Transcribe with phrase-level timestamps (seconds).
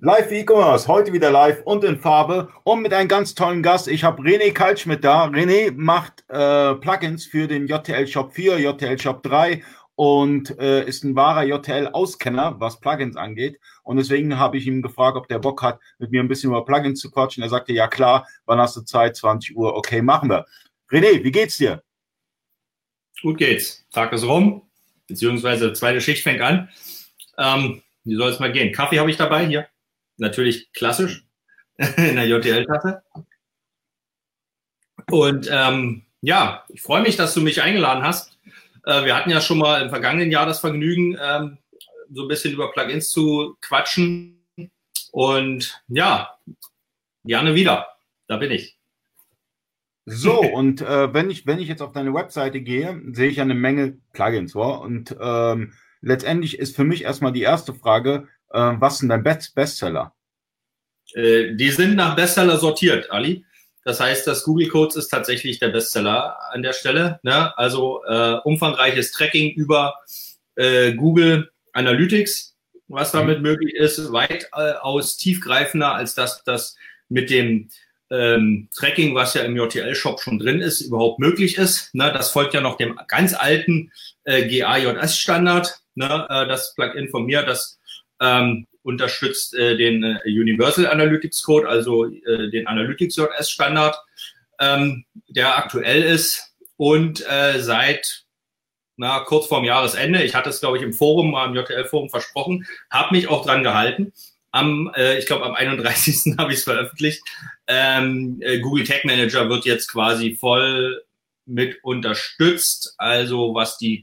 [0.00, 3.88] Live E-Commerce, heute wieder live und in Farbe und mit einem ganz tollen Gast.
[3.88, 5.24] Ich habe René Kaltschmidt da.
[5.24, 9.64] René macht äh, Plugins für den JTL Shop 4, JTL Shop 3
[9.96, 13.58] und äh, ist ein wahrer JTL-Auskenner, was Plugins angeht.
[13.82, 16.64] Und deswegen habe ich ihm gefragt, ob der Bock hat, mit mir ein bisschen über
[16.64, 17.42] Plugins zu quatschen.
[17.42, 19.16] Er sagte, ja klar, wann hast du Zeit?
[19.16, 20.46] 20 Uhr, okay, machen wir.
[20.92, 21.82] René, wie geht's dir?
[23.20, 23.84] Gut geht's.
[23.90, 24.62] Tag ist rum,
[25.08, 26.68] beziehungsweise zweite Schicht fängt an.
[27.36, 28.72] Ähm, wie soll es mal gehen?
[28.72, 29.66] Kaffee habe ich dabei hier
[30.18, 31.24] natürlich klassisch
[31.76, 33.02] in der JTL-Tasse.
[35.10, 38.38] Und ähm, ja, ich freue mich, dass du mich eingeladen hast.
[38.84, 41.58] Äh, wir hatten ja schon mal im vergangenen Jahr das Vergnügen, ähm,
[42.10, 44.44] so ein bisschen über Plugins zu quatschen.
[45.12, 46.36] Und ja,
[47.24, 47.88] gerne wieder.
[48.26, 48.78] Da bin ich.
[50.04, 53.54] So, und äh, wenn, ich, wenn ich jetzt auf deine Webseite gehe, sehe ich eine
[53.54, 54.54] Menge Plugins.
[54.54, 54.82] Wow?
[54.82, 59.54] Und ähm, letztendlich ist für mich erstmal die erste Frage, äh, was sind dein Best
[59.54, 60.14] Bestseller?
[61.14, 63.44] Äh, die sind nach Bestseller sortiert, Ali.
[63.84, 67.20] Das heißt, das Google Codes ist tatsächlich der Bestseller an der Stelle.
[67.22, 67.56] Ne?
[67.56, 69.94] Also äh, umfangreiches Tracking über
[70.56, 72.54] äh, Google Analytics,
[72.88, 73.44] was damit mhm.
[73.44, 76.76] möglich ist, weitaus äh, tiefgreifender als das, das
[77.08, 77.70] mit dem
[78.10, 81.94] ähm, Tracking, was ja im JTL-Shop schon drin ist, überhaupt möglich ist.
[81.94, 82.12] Ne?
[82.12, 83.92] Das folgt ja noch dem ganz alten
[84.24, 85.80] äh, GAJS-Standard.
[85.94, 86.26] Ne?
[86.28, 87.77] Äh, das Plugin von mir, das
[88.20, 93.96] ähm, unterstützt äh, den äh, Universal Analytics Code, also äh, den Analytics JS Standard,
[94.60, 98.24] ähm, der aktuell ist und äh, seit
[98.96, 103.14] na, kurz vorm Jahresende, ich hatte es, glaube ich, im Forum, im JTL-Forum versprochen, habe
[103.14, 104.12] mich auch dran gehalten.
[104.50, 106.36] Am, äh, ich glaube, am 31.
[106.38, 107.22] habe ich es veröffentlicht.
[107.68, 111.00] Ähm, äh, Google Tag Manager wird jetzt quasi voll
[111.46, 114.02] mit unterstützt, also was die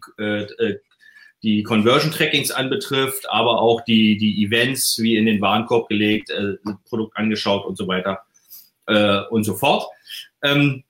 [1.46, 6.56] die Conversion Trackings anbetrifft, aber auch die, die Events wie in den Warenkorb gelegt, äh,
[6.90, 8.24] Produkt angeschaut und so weiter
[8.88, 9.88] äh, und so fort.
[10.44, 10.84] Ähm,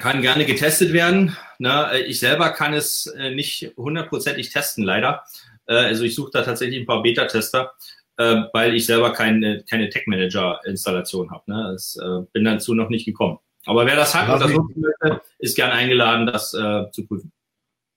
[0.00, 1.36] kann gerne getestet werden.
[1.62, 5.22] Äh, ich selber kann es äh, nicht hundertprozentig testen, leider.
[5.66, 7.72] Äh, also ich suche da tatsächlich ein paar Beta-Tester,
[8.16, 11.44] äh, weil ich selber keine, keine Tech-Manager-Installation habe.
[11.46, 11.70] Ne?
[11.72, 13.38] Das, äh, bin dazu noch nicht gekommen.
[13.66, 17.30] Aber wer das hat und das nutzen möchte, ist gern eingeladen, das äh, zu prüfen.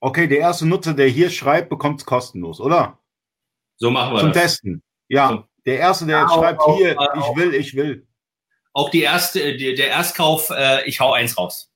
[0.06, 3.00] Okay, der erste Nutzer, der hier schreibt, bekommt es kostenlos, oder?
[3.78, 4.42] So machen wir Zum das.
[4.42, 4.84] Testen.
[5.08, 8.06] Ja, der erste, der ja, jetzt schreibt, auch, hier, auch, ich will, ich will.
[8.74, 11.72] Auch die erste, die, der Erstkauf, äh, ich hau eins raus.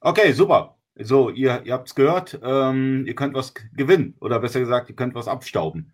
[0.00, 0.78] Okay, super.
[0.94, 4.94] So, ihr, ihr habt es gehört, ähm, ihr könnt was gewinnen oder besser gesagt, ihr
[4.94, 5.92] könnt was abstauben.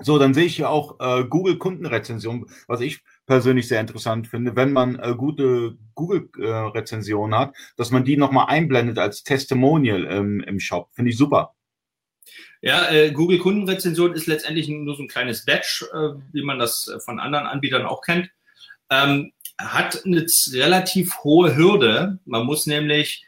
[0.00, 4.56] So, dann sehe ich hier auch äh, Google Kundenrezension, was ich persönlich sehr interessant finde,
[4.56, 10.40] wenn man äh, gute Google-Rezensionen äh, hat, dass man die nochmal einblendet als Testimonial ähm,
[10.40, 10.90] im Shop.
[10.92, 11.54] Finde ich super.
[12.60, 16.90] Ja, äh, Google Kundenrezension ist letztendlich nur so ein kleines Batch, äh, wie man das
[17.04, 18.30] von anderen Anbietern auch kennt.
[18.90, 22.18] Ähm, hat eine relativ hohe Hürde.
[22.24, 23.24] Man muss nämlich,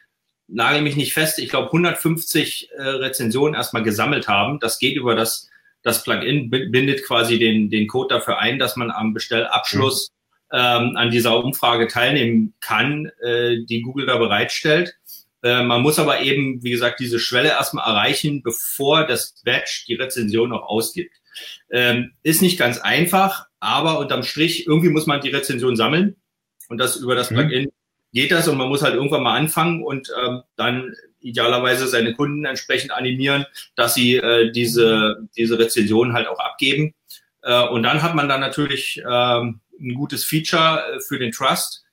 [0.49, 4.59] nagel mich nicht fest, ich glaube 150 äh, Rezensionen erstmal gesammelt haben.
[4.59, 5.51] Das geht über das
[5.87, 10.13] das Plugin bindet quasi den, den Code dafür ein, dass man am Bestellabschluss
[10.51, 10.59] mhm.
[10.59, 14.97] ähm, an dieser Umfrage teilnehmen kann, äh, die Google da bereitstellt.
[15.45, 19.95] Äh, man muss aber eben, wie gesagt, diese Schwelle erstmal erreichen, bevor das Batch die
[19.95, 21.15] Rezension noch ausgibt.
[21.71, 26.17] Ähm, ist nicht ganz einfach, aber unterm Strich, irgendwie muss man die Rezension sammeln
[26.69, 27.37] und das über das mhm.
[27.37, 27.69] Plugin
[28.13, 30.97] geht das und man muss halt irgendwann mal anfangen und ähm, dann
[31.27, 36.95] idealerweise seine Kunden entsprechend animieren, dass sie äh, diese, diese Rezension halt auch abgeben.
[37.43, 41.85] Äh, und dann hat man dann natürlich ähm, ein gutes Feature äh, für den Trust.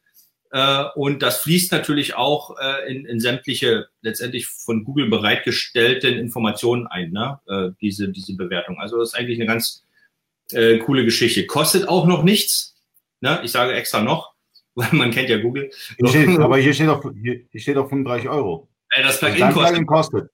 [0.52, 6.88] Äh, und das fließt natürlich auch äh, in, in sämtliche letztendlich von Google bereitgestellten Informationen
[6.88, 7.40] ein, ne?
[7.48, 8.80] äh, diese, diese Bewertung.
[8.80, 9.84] Also das ist eigentlich eine ganz
[10.52, 11.46] äh, coole Geschichte.
[11.48, 12.76] Kostet auch noch nichts.
[13.22, 13.40] Ne?
[13.44, 14.34] Ich sage extra noch,
[14.76, 15.72] weil man kennt ja Google.
[15.98, 18.68] Hier steht, aber hier steht, auch, hier, hier steht auch 35 Euro.
[18.94, 20.30] Äh, das Plugin kostet, kostet.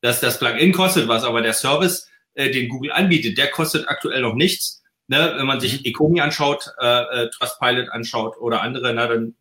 [0.00, 4.22] Das, das Plugin kostet was, aber der Service, äh, den Google anbietet, der kostet aktuell
[4.22, 4.82] noch nichts.
[5.08, 5.34] Ne?
[5.36, 5.86] Wenn man sich mhm.
[5.86, 9.34] Ecomi anschaut, äh, äh, Trustpilot anschaut oder andere, na, dann,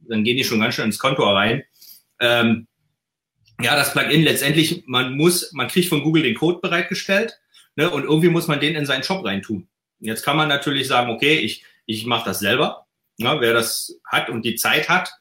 [0.00, 1.64] dann gehen die schon ganz schön ins Konto rein.
[2.20, 2.66] Ähm,
[3.60, 7.38] ja, das Plugin letztendlich, man muss, man kriegt von Google den Code bereitgestellt
[7.76, 9.68] ne, und irgendwie muss man den in seinen Shop reintun.
[10.00, 12.86] Jetzt kann man natürlich sagen, okay, ich, ich mache das selber.
[13.18, 15.12] Ja, wer das hat und die Zeit hat,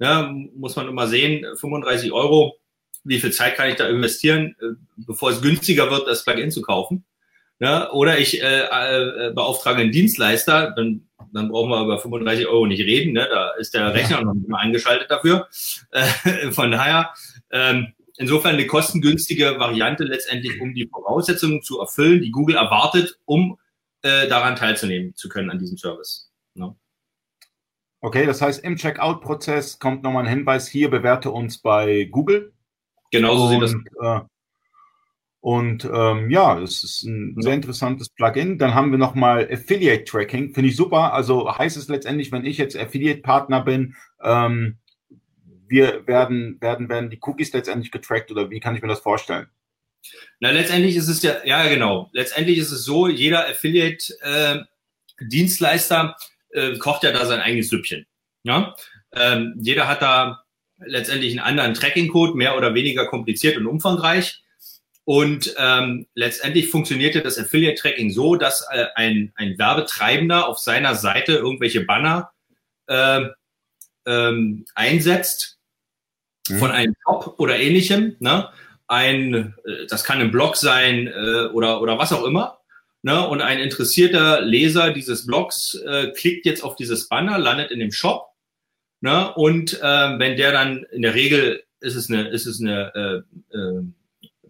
[0.00, 2.56] ja, muss man immer sehen, 35 Euro,
[3.04, 6.62] wie viel Zeit kann ich da investieren, äh, bevor es günstiger wird, das Plugin zu
[6.62, 7.04] kaufen.
[7.58, 12.66] Ja, oder ich äh, äh, beauftrage einen Dienstleister, dann, dann brauchen wir über 35 Euro
[12.66, 13.28] nicht reden, ne?
[13.30, 15.46] da ist der Rechner noch nicht mal eingeschaltet dafür.
[15.90, 17.12] Äh, von daher,
[17.50, 23.58] ähm, insofern eine kostengünstige Variante letztendlich, um die Voraussetzungen zu erfüllen, die Google erwartet, um
[24.00, 26.30] äh, daran teilzunehmen zu können an diesem Service.
[26.54, 26.74] Ne?
[28.00, 32.54] Okay, das heißt, im Checkout-Prozess kommt nochmal ein Hinweis hier, bewerte uns bei Google.
[33.10, 33.74] Genauso sieht das.
[34.00, 34.20] Äh,
[35.40, 38.58] und ähm, ja, das ist ein sehr interessantes Plugin.
[38.58, 40.52] Dann haben wir nochmal Affiliate Tracking.
[40.52, 41.14] Finde ich super.
[41.14, 44.76] Also heißt es letztendlich, wenn ich jetzt Affiliate-Partner bin, ähm,
[45.66, 49.48] wir werden, werden, werden die Cookies letztendlich getrackt oder wie kann ich mir das vorstellen?
[50.40, 52.10] Na, letztendlich ist es ja, ja, genau.
[52.12, 58.06] Letztendlich ist es so, jeder Affiliate-Dienstleister äh, äh, kocht ja da sein eigenes Süppchen.
[58.44, 58.74] Ja?
[59.14, 60.44] Ähm, jeder hat da
[60.78, 64.42] letztendlich einen anderen Tracking-Code, mehr oder weniger kompliziert und umfangreich.
[65.04, 71.32] Und ähm, letztendlich funktionierte das Affiliate-Tracking so, dass äh, ein, ein Werbetreibender auf seiner Seite
[71.32, 72.30] irgendwelche Banner
[72.86, 73.22] äh,
[74.06, 75.58] ähm, einsetzt
[76.48, 76.58] mhm.
[76.58, 78.16] von einem Shop oder ähnlichem.
[78.20, 78.48] Ne?
[78.86, 82.59] Ein, äh, das kann ein Blog sein äh, oder, oder was auch immer.
[83.02, 83.26] Ne?
[83.26, 87.92] Und ein interessierter Leser dieses Blogs äh, klickt jetzt auf dieses Banner, landet in dem
[87.92, 88.26] Shop.
[89.00, 89.32] Ne?
[89.34, 93.56] Und äh, wenn der dann, in der Regel ist es eine, ist es eine, äh,
[93.56, 93.82] äh,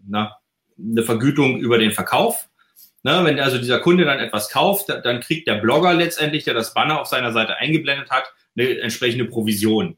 [0.05, 0.37] na,
[0.77, 2.49] eine Vergütung über den Verkauf.
[3.03, 3.21] Ne?
[3.23, 6.99] Wenn also dieser Kunde dann etwas kauft, dann kriegt der Blogger letztendlich, der das Banner
[6.99, 8.25] auf seiner Seite eingeblendet hat,
[8.57, 9.97] eine entsprechende Provision.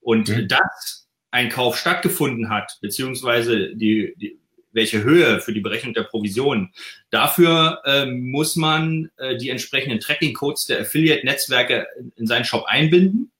[0.00, 0.48] Und mhm.
[0.48, 4.40] dass ein Kauf stattgefunden hat, beziehungsweise die, die,
[4.74, 6.72] welche Höhe für die Berechnung der Provision,
[7.10, 13.30] dafür ähm, muss man äh, die entsprechenden Tracking-Codes der Affiliate-Netzwerke in, in seinen Shop einbinden.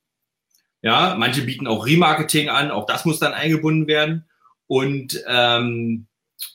[0.81, 4.25] Ja, manche bieten auch Remarketing an, auch das muss dann eingebunden werden.
[4.67, 6.07] Und ähm,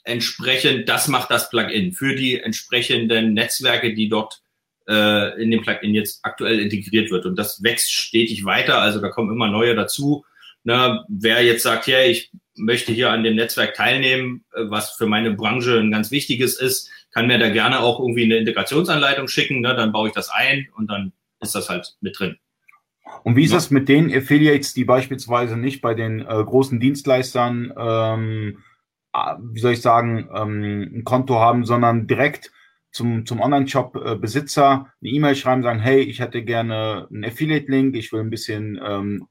[0.03, 4.41] entsprechend, das macht das Plugin für die entsprechenden Netzwerke, die dort
[4.87, 7.25] äh, in dem Plugin jetzt aktuell integriert wird.
[7.25, 10.25] Und das wächst stetig weiter, also da kommen immer neue dazu.
[10.63, 15.07] Na, wer jetzt sagt, ja, ich möchte hier an dem Netzwerk teilnehmen, äh, was für
[15.07, 19.61] meine Branche ein ganz wichtiges ist, kann mir da gerne auch irgendwie eine Integrationsanleitung schicken,
[19.61, 19.75] ne?
[19.75, 22.37] dann baue ich das ein und dann ist das halt mit drin.
[23.23, 23.57] Und wie ist ja.
[23.57, 28.59] das mit den Affiliates, die beispielsweise nicht bei den äh, großen Dienstleistern, ähm,
[29.39, 32.51] wie soll ich sagen, ähm, ein Konto haben, sondern direkt
[32.91, 38.21] zum, zum Online-Shop-Besitzer eine E-Mail schreiben, sagen, hey, ich hätte gerne einen Affiliate-Link, ich will
[38.21, 39.27] ein bisschen ähm,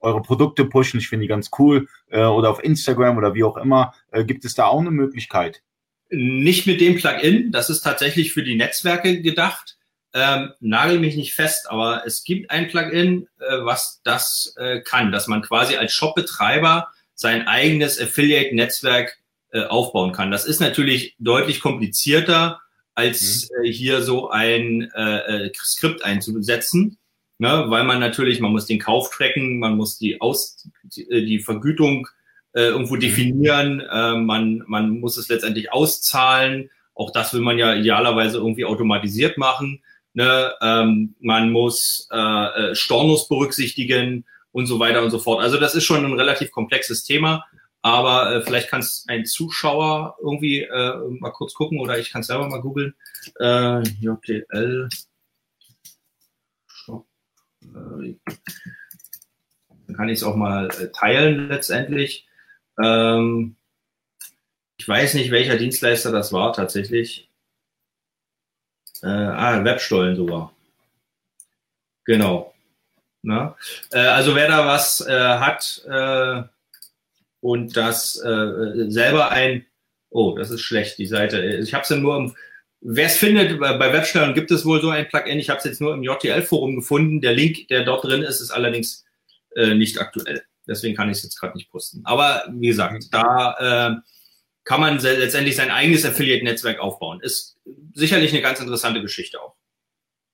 [0.00, 3.56] eure Produkte pushen, ich finde die ganz cool, äh, oder auf Instagram oder wie auch
[3.56, 3.94] immer.
[4.10, 5.62] Äh, gibt es da auch eine Möglichkeit?
[6.10, 9.76] Nicht mit dem Plugin, das ist tatsächlich für die Netzwerke gedacht.
[10.12, 15.12] Ähm, nagel mich nicht fest, aber es gibt ein Plugin, äh, was das äh, kann,
[15.12, 19.18] dass man quasi als Shopbetreiber sein eigenes Affiliate-Netzwerk
[19.52, 20.30] äh, aufbauen kann.
[20.30, 22.60] Das ist natürlich deutlich komplizierter
[22.94, 23.64] als mhm.
[23.64, 26.98] äh, hier so ein äh, äh, Skript einzusetzen,
[27.40, 27.64] ne?
[27.68, 31.40] weil man natürlich, man muss den Kauf tracken, man muss die Aus die, äh, die
[31.40, 32.06] Vergütung
[32.52, 33.00] äh, irgendwo mhm.
[33.00, 36.70] definieren, äh, man man muss es letztendlich auszahlen.
[36.94, 39.82] Auch das will man ja idealerweise irgendwie automatisiert machen.
[40.12, 40.52] Ne?
[40.60, 42.16] Ähm, man muss äh,
[42.70, 45.42] äh Stornos berücksichtigen und so weiter und so fort.
[45.42, 47.46] Also das ist schon ein relativ komplexes Thema.
[47.82, 52.20] Aber äh, vielleicht kann es ein Zuschauer irgendwie äh, mal kurz gucken oder ich kann
[52.20, 52.94] es selber mal googeln.
[53.38, 54.88] Äh, JTL.
[57.60, 58.20] Dann
[59.96, 62.28] kann ich es auch mal äh, teilen letztendlich.
[62.82, 63.56] Ähm,
[64.76, 67.28] ich weiß nicht, welcher Dienstleister das war tatsächlich.
[69.02, 70.52] Äh, ah, Webstollen sogar.
[72.04, 72.54] Genau.
[73.22, 73.56] Na?
[73.90, 76.42] Äh, also wer da was äh, hat, äh,
[77.40, 79.66] und das äh, selber ein,
[80.10, 81.42] oh, das ist schlecht, die Seite.
[81.42, 82.36] Ich habe es ja nur im,
[82.80, 85.38] wer es findet, bei Websteuern gibt es wohl so ein Plugin.
[85.38, 87.20] Ich habe es jetzt nur im JTL-Forum gefunden.
[87.20, 89.04] Der Link, der dort drin ist, ist allerdings
[89.54, 90.42] äh, nicht aktuell.
[90.66, 92.02] Deswegen kann ich es jetzt gerade nicht posten.
[92.04, 94.00] Aber wie gesagt, da äh,
[94.64, 97.20] kann man letztendlich sein eigenes Affiliate-Netzwerk aufbauen.
[97.20, 97.58] Ist
[97.94, 99.56] sicherlich eine ganz interessante Geschichte auch.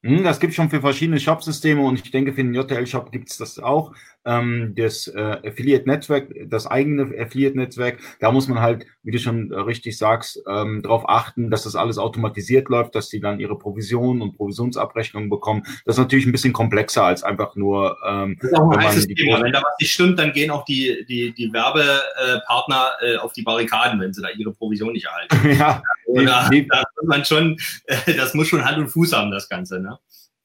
[0.07, 3.39] Hm, das gibt schon für verschiedene Shop-Systeme und ich denke, für den JTL-Shop gibt es
[3.39, 3.93] das auch.
[4.25, 9.99] Ähm, das äh, Affiliate-Netzwerk, das eigene Affiliate-Netzwerk, da muss man halt, wie du schon richtig
[9.99, 14.37] sagst, ähm, darauf achten, dass das alles automatisiert läuft, dass die dann ihre Provisionen und
[14.37, 15.65] Provisionsabrechnungen bekommen.
[15.85, 17.97] Das ist natürlich ein bisschen komplexer als einfach nur.
[18.07, 19.43] Ähm, das ist auch ein heißes Thema.
[19.43, 23.43] Wenn da was nicht stimmt, dann gehen auch die, die, die Werbepartner äh, auf die
[23.43, 25.51] Barrikaden, wenn sie da ihre Provision nicht erhalten.
[25.59, 29.31] ja, Oder, die, da muss man schon, äh, das muss schon Hand und Fuß haben,
[29.31, 29.81] das Ganze.
[29.81, 29.99] Ne?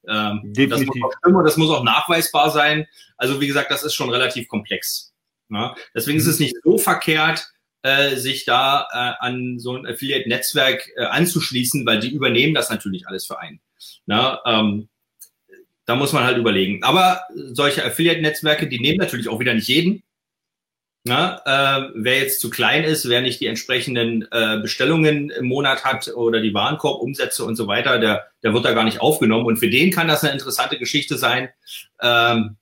[0.08, 2.86] Ähm, das muss auch stimmen das muss auch nachweisbar sein.
[3.16, 5.12] Also wie gesagt, das ist schon relativ komplex.
[5.48, 5.74] Ne?
[5.94, 6.22] Deswegen mhm.
[6.22, 7.48] ist es nicht so verkehrt,
[7.82, 13.06] äh, sich da äh, an so ein Affiliate-Netzwerk äh, anzuschließen, weil die übernehmen das natürlich
[13.06, 13.60] alles für einen.
[14.06, 14.38] Ne?
[14.44, 14.88] Ähm,
[15.84, 16.82] da muss man halt überlegen.
[16.84, 20.02] Aber solche Affiliate-Netzwerke, die nehmen natürlich auch wieder nicht jeden.
[21.04, 25.84] Ja, äh, wer jetzt zu klein ist, wer nicht die entsprechenden äh, Bestellungen im Monat
[25.84, 29.46] hat oder die Warenkorbumsätze und so weiter, der, der wird da gar nicht aufgenommen.
[29.46, 31.48] Und für den kann das eine interessante Geschichte sein,
[32.00, 32.56] ähm,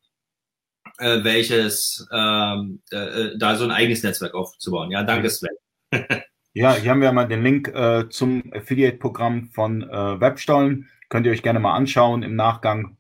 [0.99, 4.91] äh, welches ähm, äh, da so ein eigenes Netzwerk aufzubauen.
[4.91, 5.51] Ja, danke Sven.
[6.55, 10.89] ja, hier haben wir mal den Link äh, zum Affiliate-Programm von äh, Webstollen.
[11.11, 12.97] Könnt ihr euch gerne mal anschauen im Nachgang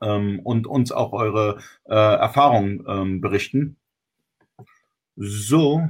[0.00, 3.76] ähm, und uns auch eure äh, Erfahrungen ähm, berichten.
[5.24, 5.88] So,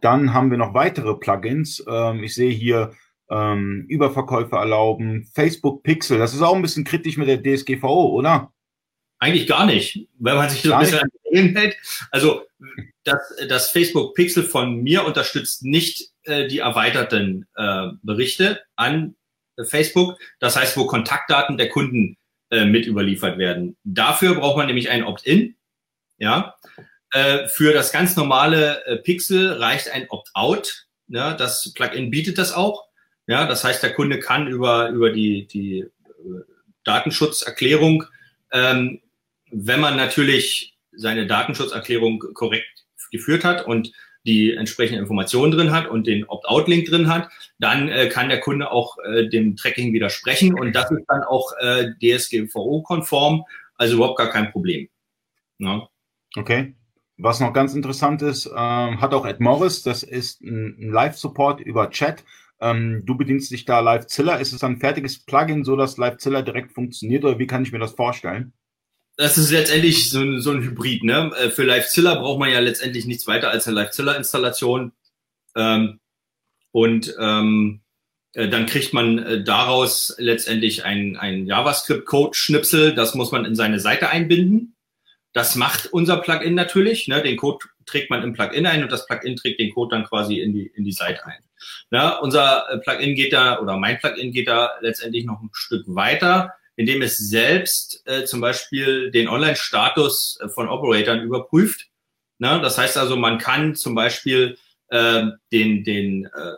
[0.00, 1.84] dann haben wir noch weitere Plugins.
[1.88, 2.92] Ähm, ich sehe hier
[3.30, 6.18] ähm, Überverkäufe erlauben, Facebook Pixel.
[6.18, 8.52] Das ist auch ein bisschen kritisch mit der DSGVO, oder?
[9.20, 11.76] Eigentlich gar nicht, wenn man sich so ein bisschen an die hält.
[12.10, 12.42] Also
[13.04, 19.14] das, das Facebook Pixel von mir unterstützt nicht äh, die erweiterten äh, Berichte an
[19.62, 20.18] Facebook.
[20.40, 22.16] Das heißt, wo Kontaktdaten der Kunden
[22.50, 23.76] äh, mit überliefert werden.
[23.84, 25.54] Dafür braucht man nämlich ein Opt-in.
[26.18, 26.56] Ja,
[27.12, 30.86] äh, für das ganz normale äh, Pixel reicht ein Opt-out.
[31.08, 32.86] Ja, das Plugin bietet das auch.
[33.26, 35.90] Ja, das heißt, der Kunde kann über, über die, die äh,
[36.84, 38.04] Datenschutzerklärung,
[38.50, 39.00] ähm,
[39.50, 43.92] wenn man natürlich seine Datenschutzerklärung korrekt geführt hat und
[44.24, 47.28] die entsprechenden Informationen drin hat und den Opt-out-Link drin hat,
[47.58, 51.52] dann äh, kann der Kunde auch äh, dem Tracking widersprechen und das ist dann auch
[51.58, 53.44] äh, DSGVO-konform,
[53.76, 54.88] also überhaupt gar kein Problem.
[55.58, 55.88] Ja.
[56.36, 56.74] Okay.
[57.22, 61.60] Was noch ganz interessant ist, ähm, hat auch Ed Morris, das ist ein, ein Live-Support
[61.60, 62.24] über Chat.
[62.60, 64.36] Ähm, du bedienst dich da LiveZilla.
[64.36, 67.78] Ist es ein fertiges Plugin, so dass LiveZilla direkt funktioniert oder wie kann ich mir
[67.78, 68.52] das vorstellen?
[69.16, 71.04] Das ist letztendlich so ein, so ein Hybrid.
[71.04, 71.30] Ne?
[71.38, 74.90] Äh, für LiveZilla braucht man ja letztendlich nichts weiter als eine LiveZilla-Installation.
[75.54, 76.00] Ähm,
[76.72, 77.82] und ähm,
[78.32, 82.96] äh, dann kriegt man äh, daraus letztendlich ein, ein JavaScript-Code-Schnipsel.
[82.96, 84.74] Das muss man in seine Seite einbinden.
[85.32, 87.08] Das macht unser Plugin natürlich.
[87.08, 87.22] Ne?
[87.22, 90.40] Den Code trägt man im Plugin ein und das Plugin trägt den Code dann quasi
[90.40, 91.42] in die, in die Seite ein.
[91.90, 92.20] Ne?
[92.20, 96.52] Unser äh, Plugin geht da, oder mein Plugin geht da letztendlich noch ein Stück weiter,
[96.76, 101.86] indem es selbst äh, zum Beispiel den Online-Status äh, von Operatoren überprüft.
[102.38, 102.60] Ne?
[102.60, 104.58] Das heißt also, man kann zum Beispiel
[104.88, 106.52] äh, den, den äh,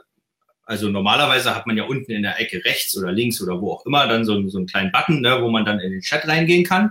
[0.66, 3.86] also normalerweise hat man ja unten in der Ecke rechts oder links oder wo auch
[3.86, 6.64] immer dann so, so einen kleinen Button, ne, wo man dann in den Chat reingehen
[6.64, 6.90] kann.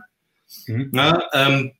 [0.67, 0.89] Mhm.
[0.91, 1.73] Na, ähm,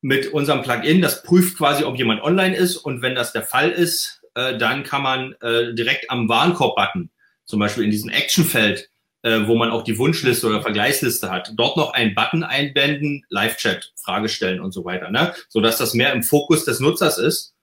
[0.00, 3.70] mit unserem Plugin, das prüft quasi, ob jemand online ist und wenn das der Fall
[3.70, 7.10] ist, äh, dann kann man äh, direkt am Warenkorb-Button,
[7.44, 8.90] zum Beispiel in diesem Actionfeld,
[9.22, 13.92] äh, wo man auch die Wunschliste oder Vergleichsliste hat, dort noch einen Button einbinden, Live-Chat,
[13.96, 15.34] Frage stellen und so weiter, ne?
[15.48, 17.54] sodass das mehr im Fokus des Nutzers ist.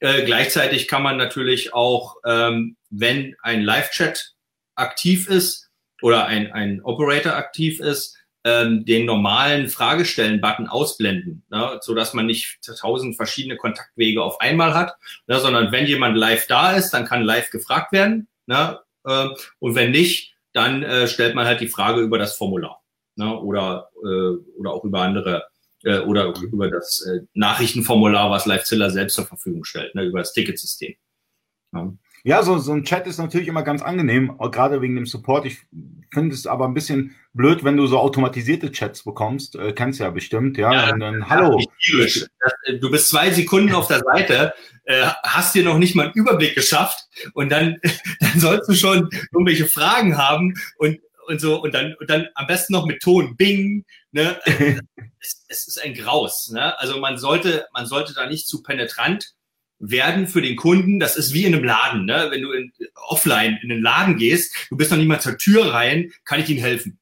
[0.00, 4.34] Äh, gleichzeitig kann man natürlich auch, ähm, wenn ein Live-Chat
[4.74, 5.70] aktiv ist
[6.02, 12.26] oder ein, ein Operator aktiv ist, ähm, den normalen Fragestellen-Button ausblenden, ne, so dass man
[12.26, 14.96] nicht tausend verschiedene Kontaktwege auf einmal hat,
[15.26, 18.28] ne, sondern wenn jemand live da ist, dann kann live gefragt werden.
[18.46, 22.82] Ne, äh, und wenn nicht, dann äh, stellt man halt die Frage über das Formular
[23.16, 25.44] ne, oder, äh, oder auch über andere
[25.84, 30.32] äh, oder über das äh, Nachrichtenformular, was LiveZilla selbst zur Verfügung stellt, ne, über das
[30.32, 30.94] Ticketsystem.
[31.72, 31.92] Ja.
[32.26, 35.44] Ja, so, so ein Chat ist natürlich immer ganz angenehm, gerade wegen dem Support.
[35.44, 35.58] Ich
[36.10, 39.56] finde es aber ein bisschen blöd, wenn du so automatisierte Chats bekommst.
[39.56, 40.72] Äh, kennst ja bestimmt, ja.
[40.72, 41.60] ja und dann, hallo.
[41.92, 44.54] Äh, du bist zwei Sekunden auf der Seite,
[44.84, 47.76] äh, hast dir noch nicht mal einen Überblick geschafft und dann,
[48.20, 52.46] dann sollst du schon irgendwelche Fragen haben und und so und dann und dann am
[52.46, 54.38] besten noch mit Ton Bing ne
[55.20, 59.34] es, es ist ein Graus ne also man sollte man sollte da nicht zu penetrant
[59.90, 62.28] werden für den Kunden, das ist wie in einem Laden, ne?
[62.30, 62.72] wenn du in,
[63.06, 66.48] offline in den Laden gehst, du bist noch nicht mal zur Tür rein, kann ich
[66.48, 66.98] Ihnen helfen?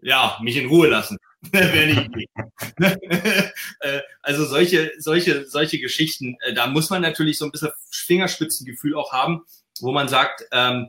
[0.00, 1.18] Ja, mich in Ruhe lassen.
[3.80, 8.96] Äh, also solche, solche, solche Geschichten, äh, da muss man natürlich so ein bisschen Fingerspitzengefühl
[8.96, 9.42] auch haben,
[9.80, 10.88] wo man sagt, ähm,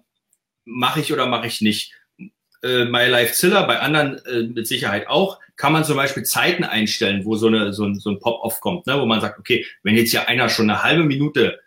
[0.66, 1.94] mache ich oder mache ich nicht
[2.64, 6.64] äh, My Life Ziller, bei anderen äh, mit Sicherheit auch, kann man zum Beispiel Zeiten
[6.64, 9.00] einstellen, wo so, eine, so ein, so ein Pop-off kommt, ne?
[9.00, 11.60] wo man sagt, okay, wenn jetzt hier einer schon eine halbe Minute,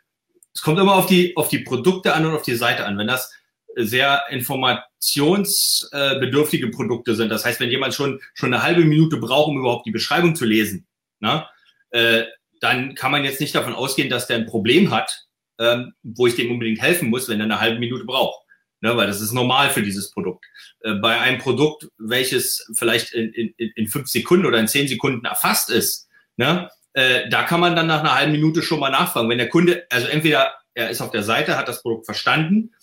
[0.54, 3.06] es kommt immer auf die, auf die Produkte an und auf die Seite an, wenn
[3.06, 3.32] das
[3.74, 9.58] sehr informationsbedürftige Produkte sind, das heißt, wenn jemand schon, schon eine halbe Minute braucht, um
[9.58, 10.86] überhaupt die Beschreibung zu lesen,
[11.20, 11.46] ne?
[11.90, 12.24] äh,
[12.60, 15.26] dann kann man jetzt nicht davon ausgehen, dass der ein Problem hat,
[15.58, 18.41] ähm, wo ich dem unbedingt helfen muss, wenn er eine halbe Minute braucht
[18.82, 20.44] ne, weil das ist normal für dieses Produkt.
[20.80, 25.24] Äh, bei einem Produkt, welches vielleicht in, in, in fünf Sekunden oder in zehn Sekunden
[25.24, 29.30] erfasst ist, ne, äh, da kann man dann nach einer halben Minute schon mal nachfragen.
[29.30, 32.74] Wenn der Kunde, also entweder er ist auf der Seite, hat das Produkt verstanden,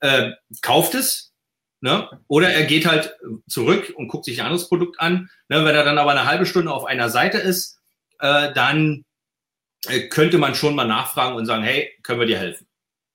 [0.00, 1.32] äh, kauft es,
[1.80, 3.16] ne, oder er geht halt
[3.48, 5.30] zurück und guckt sich ein anderes Produkt an.
[5.48, 7.80] Ne, wenn er dann aber eine halbe Stunde auf einer Seite ist,
[8.20, 9.06] äh, dann
[9.88, 12.66] äh, könnte man schon mal nachfragen und sagen, hey, können wir dir helfen?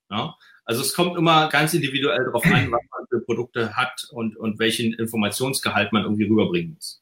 [0.10, 0.36] Ja?
[0.72, 4.58] Also es kommt immer ganz individuell darauf an, was man für Produkte hat und, und
[4.58, 7.02] welchen Informationsgehalt man irgendwie rüberbringen muss.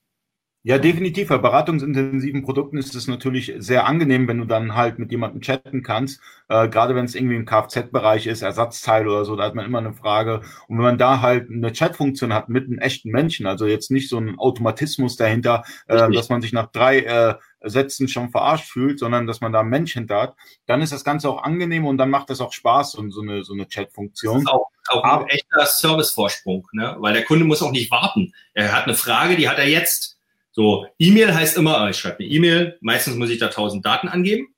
[0.63, 1.27] Ja, definitiv.
[1.27, 5.83] Bei beratungsintensiven Produkten ist es natürlich sehr angenehm, wenn du dann halt mit jemandem chatten
[5.83, 6.19] kannst.
[6.47, 9.77] Äh, gerade wenn es irgendwie im Kfz-Bereich ist, Ersatzteil oder so, da hat man immer
[9.77, 10.41] eine Frage.
[10.67, 14.09] Und wenn man da halt eine Chatfunktion hat mit einem echten Menschen, also jetzt nicht
[14.09, 18.99] so ein Automatismus dahinter, äh, dass man sich nach drei äh, Sätzen schon verarscht fühlt,
[18.99, 20.35] sondern dass man da einen Mensch hinter hat,
[20.65, 23.43] dann ist das Ganze auch angenehm und dann macht das auch Spaß, so, so eine,
[23.43, 24.47] so eine Chat-Funktion.
[24.47, 26.95] Auch, auch ein echter Servicevorsprung, ne?
[26.99, 28.33] weil der Kunde muss auch nicht warten.
[28.53, 30.17] Er hat eine Frage, die hat er jetzt
[30.51, 34.53] so, E-Mail heißt immer, ich schreibe eine E-Mail, meistens muss ich da tausend Daten angeben.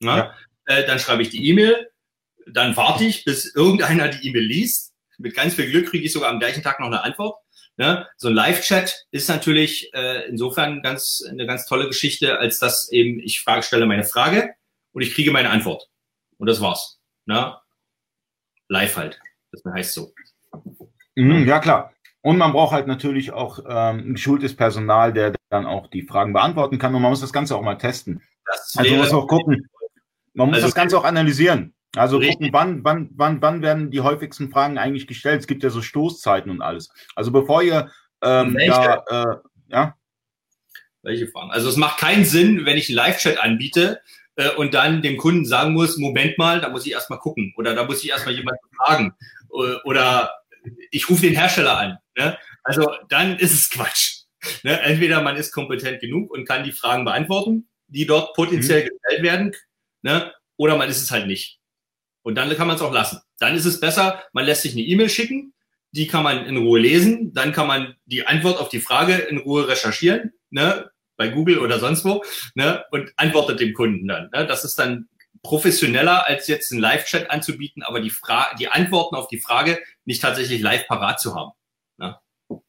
[0.00, 0.16] Ja?
[0.16, 0.34] ja.
[0.66, 1.90] Äh, dann schreibe ich die E-Mail,
[2.46, 4.94] dann warte ich, bis irgendeiner die E-Mail liest.
[5.18, 7.36] Mit ganz viel Glück kriege ich sogar am gleichen Tag noch eine Antwort.
[7.78, 8.08] Ne?
[8.16, 13.20] So ein Live-Chat ist natürlich äh, insofern ganz, eine ganz tolle Geschichte, als dass eben
[13.20, 14.54] ich frage, stelle meine Frage
[14.92, 15.88] und ich kriege meine Antwort.
[16.38, 16.98] Und das war's.
[17.26, 17.56] Ne?
[18.68, 19.20] Live halt.
[19.52, 20.12] Das heißt so.
[21.14, 21.92] Mhm, ja, klar.
[22.20, 26.32] Und man braucht halt natürlich auch ähm, ein geschultes Personal, der dann auch die Fragen
[26.32, 26.92] beantworten kann.
[26.96, 28.22] Und man muss das Ganze auch mal testen.
[28.74, 29.68] also man muss auch gucken.
[30.34, 31.74] Man muss also, das Ganze auch analysieren.
[31.96, 32.34] Also richtig.
[32.34, 35.40] gucken, wann, wann, wann, wann werden die häufigsten Fragen eigentlich gestellt.
[35.40, 36.90] Es gibt ja so Stoßzeiten und alles.
[37.14, 37.90] Also bevor ihr
[38.22, 39.36] ähm, da, äh,
[39.68, 39.96] ja.
[41.02, 41.50] Welche Fragen?
[41.50, 44.00] Also es macht keinen Sinn, wenn ich einen Live-Chat anbiete
[44.36, 47.74] äh, und dann dem Kunden sagen muss, Moment mal, da muss ich erstmal gucken oder
[47.74, 49.14] da muss ich erstmal jemanden fragen
[49.84, 50.30] oder
[50.90, 51.98] ich rufe den Hersteller an.
[52.16, 52.38] Ne?
[52.62, 54.24] Also dann ist es Quatsch.
[54.62, 54.80] Ne?
[54.82, 58.88] Entweder man ist kompetent genug und kann die Fragen beantworten, die dort potenziell mhm.
[58.88, 59.52] gestellt werden,
[60.02, 60.32] ne?
[60.56, 61.57] oder man ist es halt nicht.
[62.28, 63.22] Und dann kann man es auch lassen.
[63.38, 65.54] Dann ist es besser, man lässt sich eine E-Mail schicken,
[65.92, 69.38] die kann man in Ruhe lesen, dann kann man die Antwort auf die Frage in
[69.38, 70.90] Ruhe recherchieren, ne?
[71.16, 72.22] bei Google oder sonst wo,
[72.54, 72.84] ne?
[72.90, 74.28] und antwortet dem Kunden dann.
[74.34, 74.46] Ne?
[74.46, 75.08] Das ist dann
[75.42, 80.20] professioneller, als jetzt einen Live-Chat anzubieten, aber die, Fra die Antworten auf die Frage nicht
[80.20, 81.52] tatsächlich live parat zu haben.
[81.96, 82.14] Ne?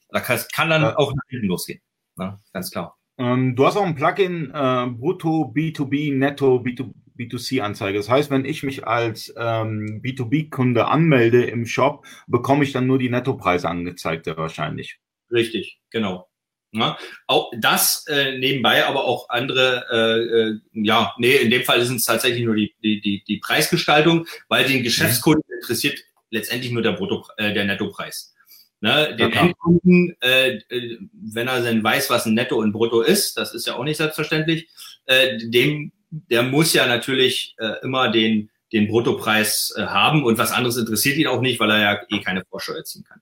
[0.07, 1.81] Da kann, kann dann auch nach hinten losgehen.
[2.15, 2.39] Ne?
[2.53, 2.97] Ganz klar.
[3.17, 7.97] Ähm, du hast auch ein Plugin äh, Brutto B2B, Netto B2, B2C Anzeige.
[7.97, 12.97] Das heißt, wenn ich mich als ähm, B2B-Kunde anmelde im Shop, bekomme ich dann nur
[12.97, 14.99] die Nettopreise angezeigt, wahrscheinlich.
[15.31, 16.29] Richtig, genau.
[16.71, 21.83] Ja, auch das äh, nebenbei, aber auch andere, äh, äh, ja, nee, in dem Fall
[21.83, 25.55] sind es tatsächlich nur die, die, die, die Preisgestaltung, weil den Geschäftskunden mhm.
[25.61, 28.35] interessiert letztendlich nur der Brutto, äh, der Nettopreis.
[28.81, 33.01] Ne, den ja, Endkunden, äh, äh, wenn er dann weiß, was ein Netto und Brutto
[33.01, 34.69] ist, das ist ja auch nicht selbstverständlich,
[35.05, 40.51] äh, dem, der muss ja natürlich äh, immer den, den Bruttopreis äh, haben und was
[40.51, 43.21] anderes interessiert ihn auch nicht, weil er ja eh keine Vorsteuer ziehen kann.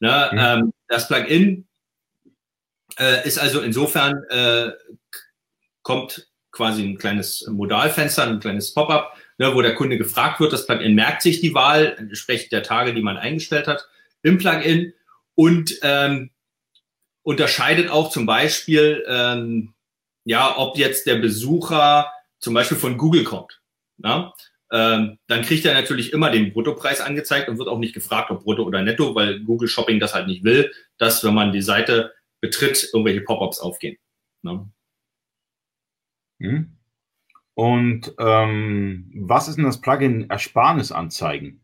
[0.00, 0.38] Ne, mhm.
[0.38, 1.66] ähm, das Plugin
[2.98, 4.72] äh, ist also insofern, äh,
[5.82, 10.52] kommt quasi ein kleines Modalfenster, ein kleines Pop-up, ne, wo der Kunde gefragt wird.
[10.52, 13.86] Das Plugin merkt sich die Wahl entsprechend der Tage, die man eingestellt hat
[14.22, 14.92] im Plugin
[15.34, 16.30] und ähm,
[17.22, 19.74] unterscheidet auch zum Beispiel, ähm,
[20.24, 23.60] ja, ob jetzt der Besucher zum Beispiel von Google kommt.
[23.98, 24.34] Na?
[24.72, 28.42] Ähm, dann kriegt er natürlich immer den Bruttopreis angezeigt und wird auch nicht gefragt, ob
[28.42, 32.12] Brutto oder Netto, weil Google Shopping das halt nicht will, dass wenn man die Seite
[32.40, 33.96] betritt, irgendwelche Pop-ups aufgehen.
[34.42, 34.68] Ne?
[36.40, 36.76] Hm.
[37.54, 41.60] Und ähm, was ist denn das Plugin Ersparnisanzeigen?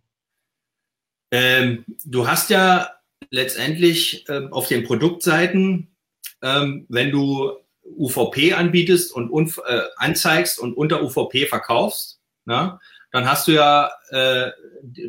[1.33, 2.91] Ähm, du hast ja
[3.31, 5.95] letztendlich äh, auf den Produktseiten,
[6.43, 13.49] ähm, wenn du UVP anbietest und äh, anzeigst und unter UVP verkaufst, na, dann hast
[13.49, 14.51] du ja, äh,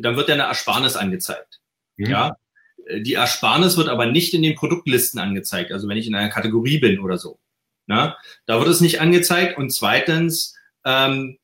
[0.00, 1.60] dann wird ja eine Ersparnis angezeigt.
[1.96, 2.06] Mhm.
[2.06, 2.36] Ja,
[2.98, 6.78] die Ersparnis wird aber nicht in den Produktlisten angezeigt, also wenn ich in einer Kategorie
[6.78, 7.38] bin oder so.
[7.86, 9.58] Na, da wird es nicht angezeigt.
[9.58, 11.38] Und zweitens ähm,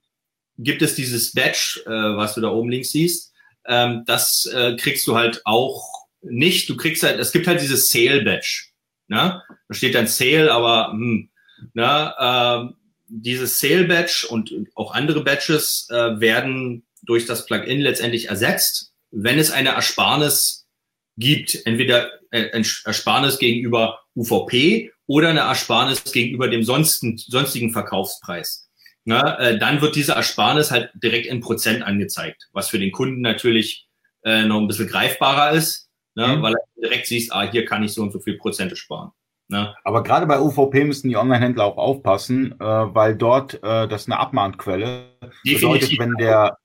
[0.58, 3.32] gibt es dieses Badge, äh, was du da oben links siehst.
[3.66, 6.68] Ähm, das äh, kriegst du halt auch nicht.
[6.68, 8.69] Du kriegst halt, es gibt halt dieses Sale Badge.
[9.10, 9.44] Na?
[9.68, 11.28] Da steht dann Sale, aber hm,
[11.74, 12.72] na, äh,
[13.08, 19.38] dieses Sale Badge und auch andere Badges äh, werden durch das Plugin letztendlich ersetzt, wenn
[19.38, 20.68] es eine Ersparnis
[21.16, 28.68] gibt, entweder äh, ein Ersparnis gegenüber UVP oder eine Ersparnis gegenüber dem sonstigen, sonstigen Verkaufspreis.
[29.04, 33.22] Na, äh, dann wird diese Ersparnis halt direkt in Prozent angezeigt, was für den Kunden
[33.22, 33.88] natürlich
[34.24, 36.42] äh, noch ein bisschen greifbarer ist, ne, mhm.
[36.42, 39.10] weil er direkt siehst, ah, hier kann ich so und so viel Prozente sparen.
[39.48, 39.74] Ne?
[39.82, 44.08] Aber gerade bei UVP müssen die Online-Händler auch aufpassen, äh, weil dort äh, das ist
[44.08, 45.16] eine Abmahnquelle.
[45.44, 45.60] Definitiv.
[45.60, 46.58] Bedeutet, wenn der,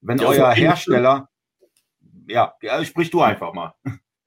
[0.00, 1.28] wenn der euer Hersteller
[2.30, 3.74] ja, ja, sprich du einfach mal.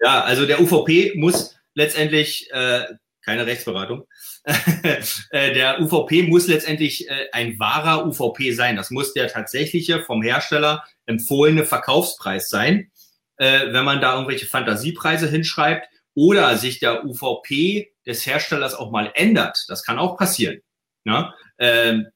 [0.01, 2.83] Ja, also der UVP muss letztendlich äh,
[3.23, 4.05] keine Rechtsberatung.
[5.31, 8.75] Äh, der UVP muss letztendlich äh, ein wahrer UVP sein.
[8.75, 12.91] Das muss der tatsächliche vom Hersteller empfohlene Verkaufspreis sein.
[13.37, 19.11] Äh, wenn man da irgendwelche Fantasiepreise hinschreibt oder sich der UVP des Herstellers auch mal
[19.15, 20.61] ändert, das kann auch passieren.
[21.05, 21.33] Ja?
[21.57, 22.07] Ähm,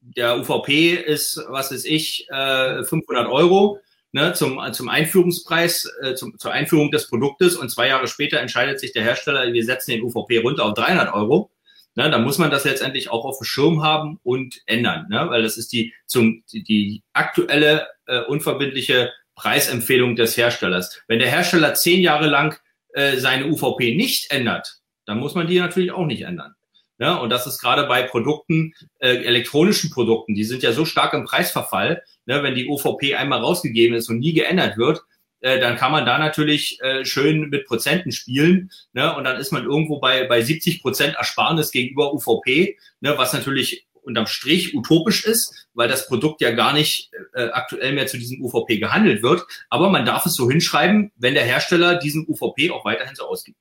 [0.00, 3.80] der UVP ist, was weiß ich, 500 Euro
[4.12, 8.80] ne, zum, zum Einführungspreis, äh, zum, zur Einführung des Produktes und zwei Jahre später entscheidet
[8.80, 11.50] sich der Hersteller, wir setzen den UVP runter auf 300 Euro.
[11.94, 15.42] Ne, dann muss man das letztendlich auch auf dem Schirm haben und ändern, ne, weil
[15.42, 21.00] das ist die, zum, die aktuelle äh, unverbindliche Preisempfehlung des Herstellers.
[21.08, 22.58] Wenn der Hersteller zehn Jahre lang
[22.92, 26.54] äh, seine UVP nicht ändert, dann muss man die natürlich auch nicht ändern.
[27.00, 31.14] Ja, und das ist gerade bei Produkten, äh, elektronischen Produkten, die sind ja so stark
[31.14, 35.00] im Preisverfall, ne, wenn die UVP einmal rausgegeben ist und nie geändert wird,
[35.40, 38.70] äh, dann kann man da natürlich äh, schön mit Prozenten spielen.
[38.92, 43.32] Ne, und dann ist man irgendwo bei, bei 70 Prozent Ersparnis gegenüber UVP, ne, was
[43.32, 48.18] natürlich unterm Strich utopisch ist, weil das Produkt ja gar nicht äh, aktuell mehr zu
[48.18, 49.44] diesem UVP gehandelt wird.
[49.70, 53.58] Aber man darf es so hinschreiben, wenn der Hersteller diesen UVP auch weiterhin so ausgibt.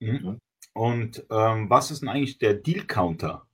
[0.00, 0.40] Mhm.
[0.72, 3.46] Und ähm, was ist denn eigentlich der Deal Counter?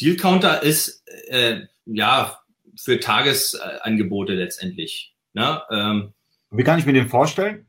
[0.00, 2.40] Deal Counter ist äh, ja
[2.76, 5.14] für Tagesangebote letztendlich.
[5.32, 5.62] Ne?
[5.70, 6.12] Ähm,
[6.50, 7.66] wie kann ich mir den vorstellen?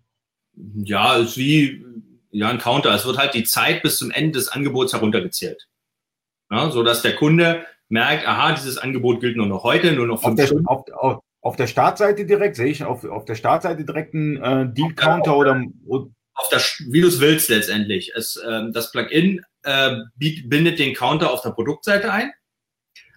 [0.75, 1.85] Ja, ist wie
[2.31, 2.93] ja, ein Counter.
[2.93, 5.67] Es wird halt die Zeit bis zum Ende des Angebots heruntergezählt.
[6.51, 10.21] Ja, so dass der Kunde merkt, aha, dieses Angebot gilt nur noch heute, nur noch
[10.21, 13.85] fünf auf der, auf, auf, auf, der Startseite direkt, sehe ich auf, auf der Startseite
[13.85, 15.63] direkt einen äh, Deal-Counter oder,
[16.35, 16.59] auf der,
[16.91, 18.13] wie du es willst letztendlich.
[18.15, 22.31] Es, ähm, das Plugin äh, bindet den Counter auf der Produktseite ein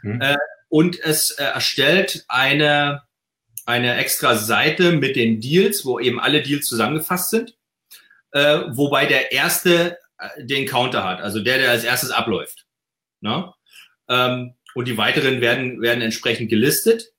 [0.02, 0.20] hm.
[0.20, 0.36] äh,
[0.68, 3.02] und es äh, erstellt eine,
[3.66, 7.56] eine extra Seite mit den Deals, wo eben alle Deals zusammengefasst sind,
[8.32, 12.67] äh, wobei der erste äh, den Counter hat, also der, der als erstes abläuft.
[13.20, 13.52] Ne?
[14.08, 17.12] Ähm, und die weiteren werden, werden entsprechend gelistet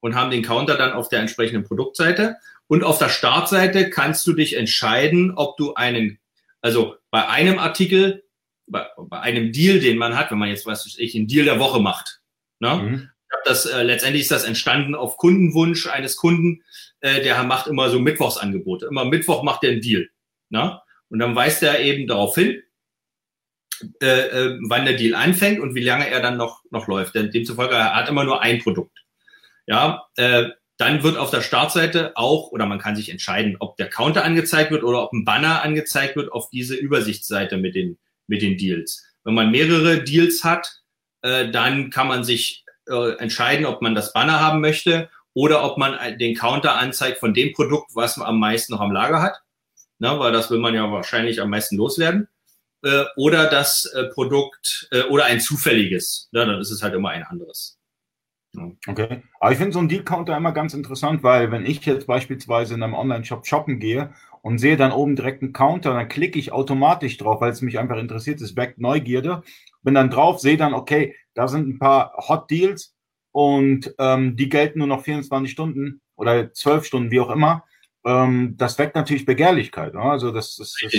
[0.00, 2.36] und haben den Counter dann auf der entsprechenden Produktseite.
[2.66, 6.18] Und auf der Startseite kannst du dich entscheiden, ob du einen,
[6.60, 8.24] also bei einem Artikel,
[8.66, 11.46] bei, bei einem Deal, den man hat, wenn man jetzt, was weiß ich, einen Deal
[11.46, 12.20] der Woche macht.
[12.60, 12.74] Ne?
[12.74, 13.10] Mhm.
[13.44, 16.62] Das, äh, letztendlich ist das entstanden auf Kundenwunsch eines Kunden,
[17.00, 18.86] äh, der macht immer so Mittwochsangebote.
[18.86, 20.08] Immer Mittwoch macht er einen Deal.
[20.50, 20.80] Ne?
[21.08, 22.62] Und dann weist er eben darauf hin,
[24.02, 27.14] äh, äh, wann der Deal anfängt und wie lange er dann noch, noch läuft.
[27.14, 28.98] Denn demzufolge er hat immer nur ein Produkt.
[29.66, 33.90] Ja, äh, dann wird auf der Startseite auch, oder man kann sich entscheiden, ob der
[33.90, 38.42] Counter angezeigt wird oder ob ein Banner angezeigt wird auf diese Übersichtsseite mit den, mit
[38.42, 39.04] den Deals.
[39.24, 40.82] Wenn man mehrere Deals hat,
[41.22, 45.78] äh, dann kann man sich äh, entscheiden, ob man das Banner haben möchte oder ob
[45.78, 49.40] man den Counter anzeigt von dem Produkt, was man am meisten noch am Lager hat.
[49.98, 52.28] Na, weil das will man ja wahrscheinlich am meisten loswerden.
[52.82, 56.28] Äh, oder das äh, Produkt äh, oder ein zufälliges.
[56.32, 57.78] Ja, dann ist es halt immer ein anderes.
[58.86, 59.22] Okay.
[59.40, 62.82] Aber ich finde so ein Deal-Counter immer ganz interessant, weil wenn ich jetzt beispielsweise in
[62.82, 64.12] einem Online-Shop shoppen gehe
[64.42, 67.78] und sehe dann oben direkt einen Counter, dann klicke ich automatisch drauf, weil es mich
[67.78, 69.42] einfach interessiert, das weckt Neugierde.
[69.82, 72.94] Bin dann drauf, sehe dann, okay, da sind ein paar Hot Deals
[73.32, 77.64] und ähm, die gelten nur noch 24 Stunden oder 12 Stunden, wie auch immer.
[78.04, 79.94] Ähm, das weckt natürlich Begehrlichkeit.
[79.94, 80.00] Ne?
[80.00, 80.92] Also das, das, das,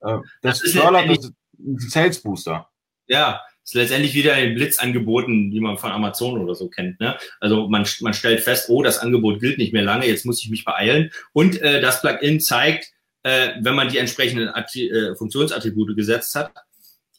[0.00, 2.68] das, das ist fördert das, ein Sales Booster.
[3.06, 6.98] Ja, ist letztendlich wieder ein Blitz angeboten, wie man von Amazon oder so kennt.
[6.98, 7.16] Ne?
[7.38, 10.50] Also man, man stellt fest, oh, das Angebot gilt nicht mehr lange, jetzt muss ich
[10.50, 11.12] mich beeilen.
[11.32, 16.52] Und äh, das Plugin zeigt, äh, wenn man die entsprechenden Atti äh, Funktionsattribute gesetzt hat,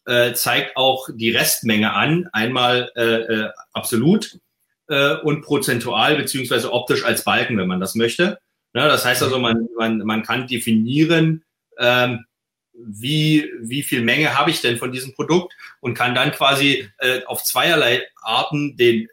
[0.06, 4.40] äh, zeigt auch die Restmenge an, einmal äh, äh, absolut
[4.90, 8.40] äh, und prozentual beziehungsweise optisch als Balken, wenn man das möchte.
[8.74, 8.88] Ne?
[8.88, 11.44] Das heißt also, man, man, man kann definieren,
[11.78, 12.26] ähm,
[12.86, 17.24] wie, wie viel Menge habe ich denn von diesem Produkt und kann dann quasi äh,
[17.26, 19.08] auf zweierlei Arten den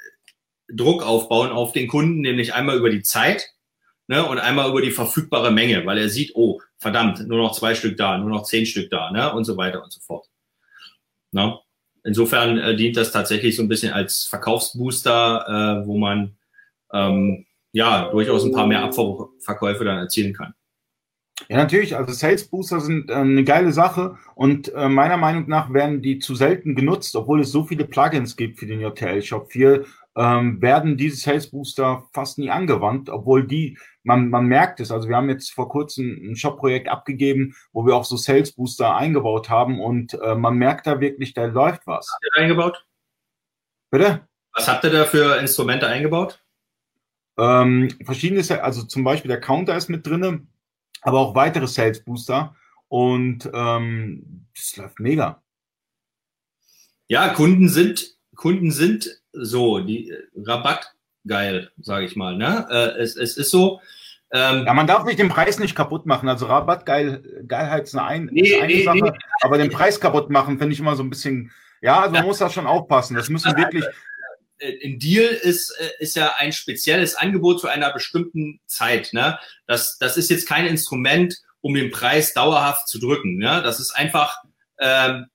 [0.71, 3.55] Druck aufbauen auf den Kunden, nämlich einmal über die Zeit
[4.07, 7.75] ne, und einmal über die verfügbare Menge, weil er sieht, oh, verdammt, nur noch zwei
[7.75, 10.29] Stück da, nur noch zehn Stück da ne, und so weiter und so fort.
[11.31, 11.59] Ne?
[12.05, 16.37] Insofern äh, dient das tatsächlich so ein bisschen als Verkaufsbooster, äh, wo man
[16.93, 20.55] ähm, ja durchaus ein paar mehr Abverkäufe dann erzielen kann.
[21.49, 21.97] Ja, natürlich.
[21.97, 26.19] Also Sales Booster sind äh, eine geile Sache und äh, meiner Meinung nach werden die
[26.19, 29.85] zu selten genutzt, obwohl es so viele Plugins gibt für den JTL Shop 4,
[30.17, 34.91] ähm, werden diese Sales Booster fast nie angewandt, obwohl die, man, man merkt es.
[34.91, 38.97] Also wir haben jetzt vor kurzem ein Shop-Projekt abgegeben, wo wir auch so Sales Booster
[38.97, 42.11] eingebaut haben und äh, man merkt da wirklich, da läuft was.
[42.13, 42.85] Habt ihr da eingebaut?
[43.91, 44.29] Bitte?
[44.55, 46.43] Was habt ihr da für Instrumente eingebaut?
[47.39, 50.47] Ähm, verschiedene, also zum Beispiel der Counter ist mit drinne
[51.03, 52.55] aber auch weitere Sales Booster.
[52.89, 55.43] und ähm, das läuft mega.
[57.07, 60.95] Ja, Kunden sind, Kunden sind so, die Rabatt
[61.27, 62.37] geil, sage ich mal.
[62.37, 62.67] Ne?
[62.71, 63.81] Äh, es, es ist so.
[64.31, 66.29] Ähm, ja, man darf nicht den Preis nicht kaputt machen.
[66.29, 69.13] Also Rabattgeil, Geilheit ist eine, ein, nee, ist eine nee, Sache, nee.
[69.41, 71.51] aber den Preis kaputt machen finde ich immer so ein bisschen.
[71.81, 73.17] Ja, also man muss da schon aufpassen.
[73.17, 73.85] Das müssen wirklich.
[74.59, 79.13] Äh, ein Deal ist, äh, ist ja ein spezielles Angebot zu einer bestimmten Zeit.
[79.13, 79.39] Ne?
[79.67, 83.37] Das, das ist jetzt kein Instrument, um den Preis dauerhaft zu drücken.
[83.37, 83.63] Ne?
[83.63, 84.43] Das ist einfach,
[84.79, 85.27] ähm,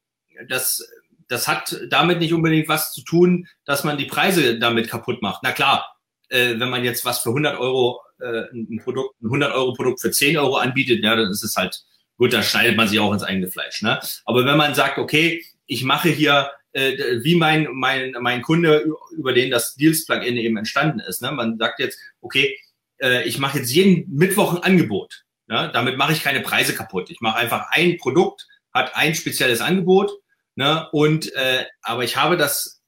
[0.47, 0.87] das
[1.27, 5.41] das hat damit nicht unbedingt was zu tun, dass man die Preise damit kaputt macht.
[5.43, 5.97] Na klar,
[6.29, 10.01] äh, wenn man jetzt was für 100 Euro, äh, ein Produkt, ein 100 Euro Produkt
[10.01, 11.83] für 10 Euro anbietet, ja, dann ist es halt,
[12.17, 13.81] gut, da schneidet man sich auch ins eigene Fleisch.
[13.81, 13.99] Ne?
[14.25, 19.33] Aber wenn man sagt, okay, ich mache hier äh, wie mein, mein, mein Kunde, über
[19.33, 21.21] den das Deals-Plugin eben entstanden ist.
[21.21, 21.31] Ne?
[21.31, 22.57] Man sagt jetzt, okay,
[23.01, 25.23] äh, ich mache jetzt jeden Mittwoch ein Angebot.
[25.47, 25.71] Ne?
[25.73, 27.09] Damit mache ich keine Preise kaputt.
[27.09, 30.11] Ich mache einfach ein Produkt, hat ein spezielles Angebot
[30.55, 30.87] Ne?
[30.91, 32.81] Und äh, aber ich habe das,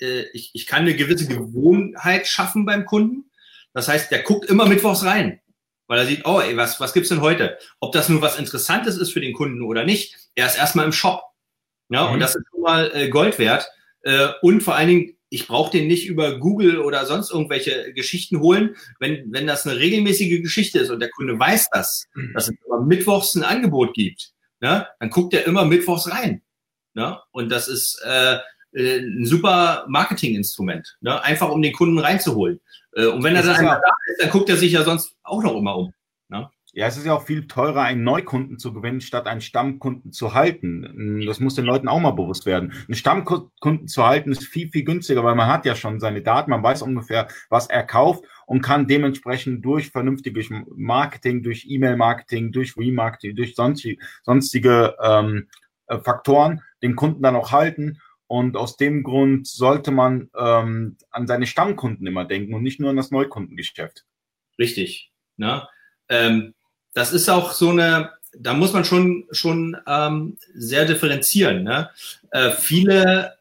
[0.00, 3.30] äh, ich, ich kann eine gewisse Gewohnheit schaffen beim Kunden.
[3.72, 5.40] Das heißt, der guckt immer mittwochs rein,
[5.86, 7.58] weil er sieht, oh, ey, was, was gibt's denn heute?
[7.80, 10.92] Ob das nur was Interessantes ist für den Kunden oder nicht, er ist erstmal im
[10.92, 11.22] Shop.
[11.88, 12.14] Ja, mhm.
[12.14, 13.68] und das ist schon mal äh, Gold wert.
[14.02, 18.40] Äh, und vor allen Dingen, ich brauche den nicht über Google oder sonst irgendwelche Geschichten
[18.40, 18.76] holen.
[19.00, 22.32] Wenn, wenn das eine regelmäßige Geschichte ist und der Kunde weiß das, mhm.
[22.34, 26.42] dass es immer mittwochs ein Angebot gibt, ne, dann guckt er immer mittwochs rein.
[26.94, 27.18] Ne?
[27.32, 28.38] Und das ist äh,
[28.72, 31.22] äh, ein super Marketinginstrument, ne?
[31.22, 32.60] einfach um den Kunden reinzuholen.
[32.92, 35.42] Äh, und wenn er dann ja, da ist, dann guckt er sich ja sonst auch
[35.42, 35.92] noch immer um.
[36.76, 40.34] Ja, es ist ja auch viel teurer, einen Neukunden zu gewinnen, statt einen Stammkunden zu
[40.34, 41.22] halten.
[41.24, 42.72] Das muss den Leuten auch mal bewusst werden.
[42.88, 46.50] Einen Stammkunden zu halten ist viel, viel günstiger, weil man hat ja schon seine Daten,
[46.50, 52.76] man weiß ungefähr, was er kauft und kann dementsprechend durch vernünftiges Marketing, durch E-Mail-Marketing, durch
[52.76, 55.46] Remarketing, durch sonstige, sonstige ähm,
[55.86, 58.00] äh, Faktoren den Kunden dann auch halten.
[58.26, 62.90] Und aus dem Grund sollte man ähm, an seine Stammkunden immer denken und nicht nur
[62.90, 64.04] an das Neukundengeschäft.
[64.58, 65.12] Richtig.
[65.36, 65.68] Ne?
[66.08, 66.53] Ähm,
[66.94, 71.64] das ist auch so eine, da muss man schon, schon ähm, sehr differenzieren.
[71.64, 71.90] Ne?
[72.30, 73.36] Äh, viele,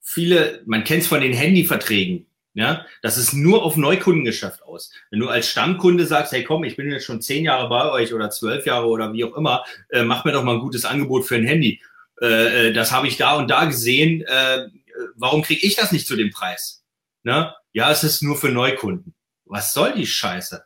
[0.00, 2.26] viele, man kennt es von den Handyverträgen.
[2.56, 4.92] Ja, das ist nur auf Neukundengeschäft aus.
[5.10, 8.14] Wenn du als Stammkunde sagst, hey komm, ich bin jetzt schon zehn Jahre bei euch
[8.14, 11.26] oder zwölf Jahre oder wie auch immer, äh, mach mir doch mal ein gutes Angebot
[11.26, 11.82] für ein Handy.
[12.22, 14.22] Äh, äh das habe ich da und da gesehen.
[14.22, 14.68] Äh,
[15.16, 16.84] warum kriege ich das nicht zu dem Preis?
[17.24, 17.52] Ne?
[17.72, 19.14] Ja, es ist nur für Neukunden.
[19.46, 20.64] Was soll die Scheiße?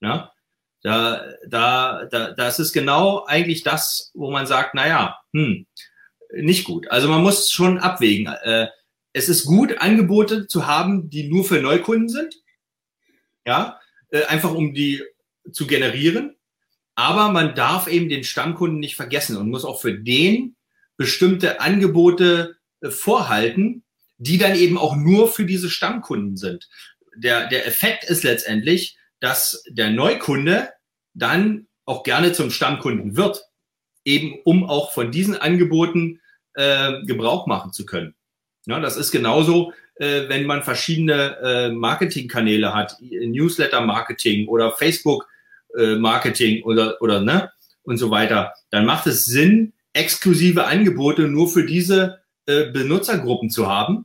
[0.00, 0.30] Ne?
[0.86, 5.66] Da, da, da, das ist genau eigentlich das, wo man sagt, naja, hm,
[6.32, 6.88] nicht gut.
[6.92, 8.32] Also man muss schon abwägen.
[8.44, 8.68] Äh,
[9.12, 12.36] es ist gut, Angebote zu haben, die nur für Neukunden sind.
[13.44, 15.02] Ja, äh, einfach um die
[15.50, 16.36] zu generieren.
[16.94, 20.54] Aber man darf eben den Stammkunden nicht vergessen und muss auch für den
[20.96, 23.82] bestimmte Angebote äh, vorhalten,
[24.18, 26.68] die dann eben auch nur für diese Stammkunden sind.
[27.16, 30.68] Der, der Effekt ist letztendlich, dass der Neukunde
[31.16, 33.44] dann auch gerne zum Stammkunden wird,
[34.04, 36.20] eben um auch von diesen Angeboten
[36.54, 38.14] äh, Gebrauch machen zu können.
[38.66, 47.00] Ja, das ist genauso, äh, wenn man verschiedene äh, Marketingkanäle hat, Newsletter-Marketing oder Facebook-Marketing oder,
[47.00, 47.50] oder ne
[47.82, 48.52] und so weiter.
[48.70, 54.04] Dann macht es Sinn, exklusive Angebote nur für diese äh, Benutzergruppen zu haben.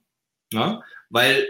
[0.53, 0.81] Ja?
[1.09, 1.47] Weil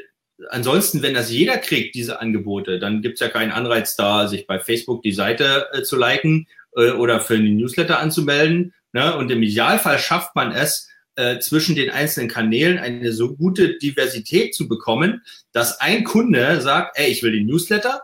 [0.50, 4.60] ansonsten, wenn das jeder kriegt, diese Angebote, dann gibt's ja keinen Anreiz da, sich bei
[4.60, 8.74] Facebook die Seite äh, zu liken äh, oder für einen Newsletter anzumelden.
[8.94, 9.16] Ne?
[9.16, 14.56] Und im Idealfall schafft man es, äh, zwischen den einzelnen Kanälen eine so gute Diversität
[14.56, 18.02] zu bekommen, dass ein Kunde sagt, ey, ich will den Newsletter,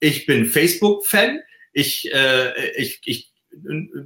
[0.00, 1.40] ich bin Facebook-Fan,
[1.72, 3.32] ich, äh, ich, ich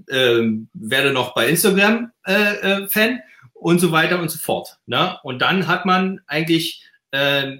[0.09, 0.43] äh,
[0.75, 3.21] werde noch bei Instagram äh, äh, Fan
[3.55, 4.79] und so weiter und so fort.
[4.87, 5.19] Ne?
[5.23, 7.59] Und dann hat man eigentlich äh,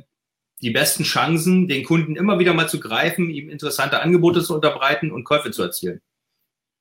[0.61, 5.11] die besten Chancen, den Kunden immer wieder mal zu greifen, ihm interessante Angebote zu unterbreiten
[5.11, 6.01] und Käufe zu erzielen.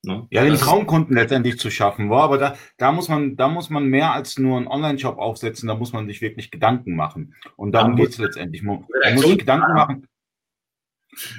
[0.04, 0.26] Ne?
[0.30, 3.84] Ja, den Traumkunden letztendlich zu schaffen, war, aber da, da muss man, da muss man
[3.86, 7.34] mehr als nur einen Online-Shop aufsetzen, da muss man sich wirklich Gedanken machen.
[7.56, 8.62] Und darum geht es letztendlich.
[8.64, 10.08] Man, man muss sich Gedanken machen.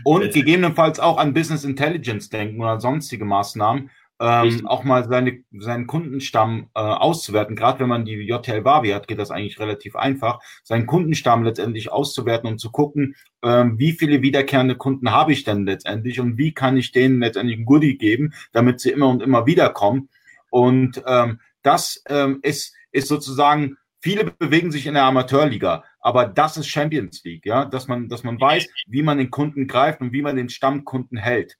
[0.03, 5.87] Und gegebenenfalls auch an Business Intelligence denken oder sonstige Maßnahmen, ähm, auch mal seine, seinen
[5.87, 7.55] Kundenstamm äh, auszuwerten.
[7.55, 11.91] Gerade wenn man die JTL Wavi hat, geht das eigentlich relativ einfach, seinen Kundenstamm letztendlich
[11.91, 16.53] auszuwerten und zu gucken, ähm, wie viele wiederkehrende Kunden habe ich denn letztendlich und wie
[16.53, 20.09] kann ich denen letztendlich ein Goodie geben, damit sie immer und immer wieder kommen.
[20.49, 26.57] Und ähm, das ähm, ist, ist sozusagen, viele bewegen sich in der Amateurliga, aber das
[26.57, 30.13] ist Champions League, ja, dass man, dass man weiß, wie man den Kunden greift und
[30.13, 31.57] wie man den Stammkunden hält.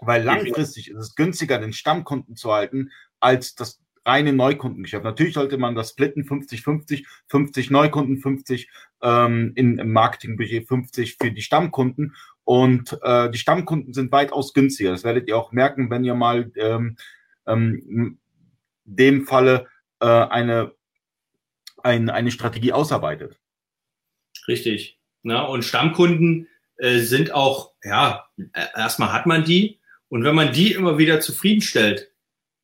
[0.00, 5.04] Weil langfristig ist es günstiger, den Stammkunden zu halten, als das reine Neukundengeschäft.
[5.04, 8.68] Natürlich sollte man das splitten, 50-50, 50 Neukunden, 50
[9.02, 12.14] ähm, in, im Marketingbudget, 50 für die Stammkunden.
[12.44, 14.90] Und äh, die Stammkunden sind weitaus günstiger.
[14.90, 16.96] Das werdet ihr auch merken, wenn ihr mal ähm,
[17.46, 18.18] ähm,
[18.84, 19.66] dem Falle
[20.00, 20.72] äh, eine,
[21.82, 23.38] ein, eine Strategie ausarbeitet.
[24.48, 24.98] Richtig.
[25.22, 28.26] Na, und Stammkunden äh, sind auch, ja,
[28.74, 29.79] erstmal hat man die.
[30.10, 32.10] Und wenn man die immer wieder zufriedenstellt,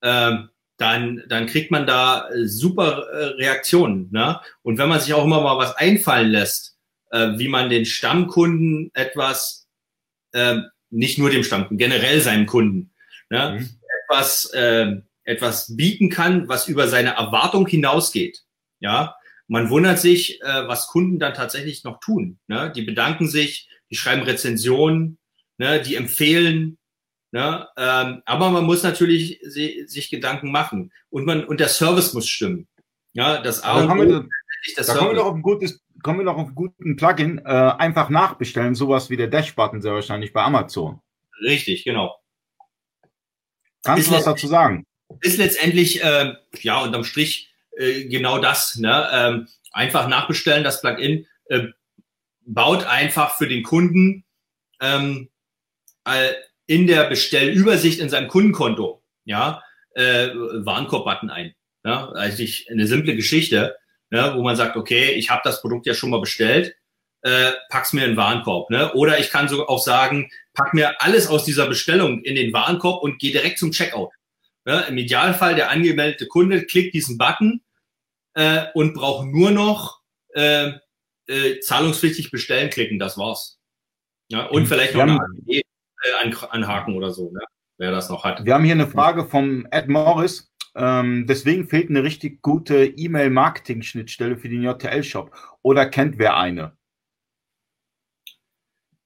[0.03, 0.33] äh,
[0.77, 4.11] dann, dann kriegt man da äh, super äh, Reaktionen.
[4.11, 4.39] Ne?
[4.63, 6.77] Und wenn man sich auch immer mal was einfallen lässt,
[7.11, 9.69] äh, wie man den Stammkunden etwas,
[10.33, 10.59] äh,
[10.91, 12.93] nicht nur dem Stammkunden, generell seinem Kunden,
[13.31, 13.59] ne?
[13.59, 13.69] Mhm.
[14.05, 18.43] etwas, äh, etwas bieten kann, was über seine Erwartung hinausgeht.
[18.81, 19.17] Ja,
[19.49, 22.39] man wundert sich, äh, was Kunden dann tatsächlich noch tun.
[22.47, 22.73] Ne?
[22.75, 25.19] Die bedanken sich, die schreiben Rezensionen,
[25.59, 25.81] ne?
[25.81, 26.79] die empfehlen,
[27.33, 27.69] Ne?
[27.77, 32.69] Ähm, aber man muss natürlich sich Gedanken machen und man und der Service muss stimmen.
[33.13, 34.25] Ja, das A und O.
[34.77, 37.39] Da, kommen wir doch auf ein gutes, kommen wir noch auf einen guten Plugin.
[37.39, 41.01] Äh, einfach nachbestellen, sowas wie der Dash-Button sehr wahrscheinlich bei Amazon.
[41.41, 42.17] Richtig, genau.
[43.85, 44.85] Kannst ist du was dazu sagen?
[45.21, 48.77] Ist letztendlich äh, ja unterm Strich äh, genau das.
[48.77, 49.09] Ne?
[49.13, 51.69] Ähm, einfach nachbestellen, das Plugin äh,
[52.45, 54.25] baut einfach für den Kunden
[54.81, 55.29] ähm,
[56.67, 59.63] in der Bestellübersicht in seinem Kundenkonto, ja,
[59.95, 61.55] äh, Warenkorb-Button ein.
[61.85, 63.77] Ja, also ich, eine simple Geschichte,
[64.11, 66.75] ne, wo man sagt, okay, ich habe das Produkt ja schon mal bestellt,
[67.23, 68.71] äh, pack's mir in den Warenkorb.
[68.71, 68.93] Ne?
[68.95, 73.03] Oder ich kann so auch sagen, pack mir alles aus dieser Bestellung in den Warenkorb
[73.03, 74.13] und gehe direkt zum Checkout.
[74.65, 74.85] Ne?
[74.89, 77.63] Im Idealfall der angemeldete Kunde klickt diesen Button
[78.35, 80.01] äh, und braucht nur noch
[80.35, 80.73] äh,
[81.27, 83.59] äh, zahlungspflichtig bestellen klicken, das war's.
[84.29, 85.63] Ja, und vielleicht noch eine AGB
[86.51, 87.41] anhaken oder so, ne?
[87.79, 88.45] wer das noch hat.
[88.45, 90.51] Wir haben hier eine Frage vom Ed Morris.
[90.75, 95.35] Ähm, deswegen fehlt eine richtig gute E-Mail-Marketing-Schnittstelle für den JTL-Shop.
[95.63, 96.77] Oder kennt wer eine?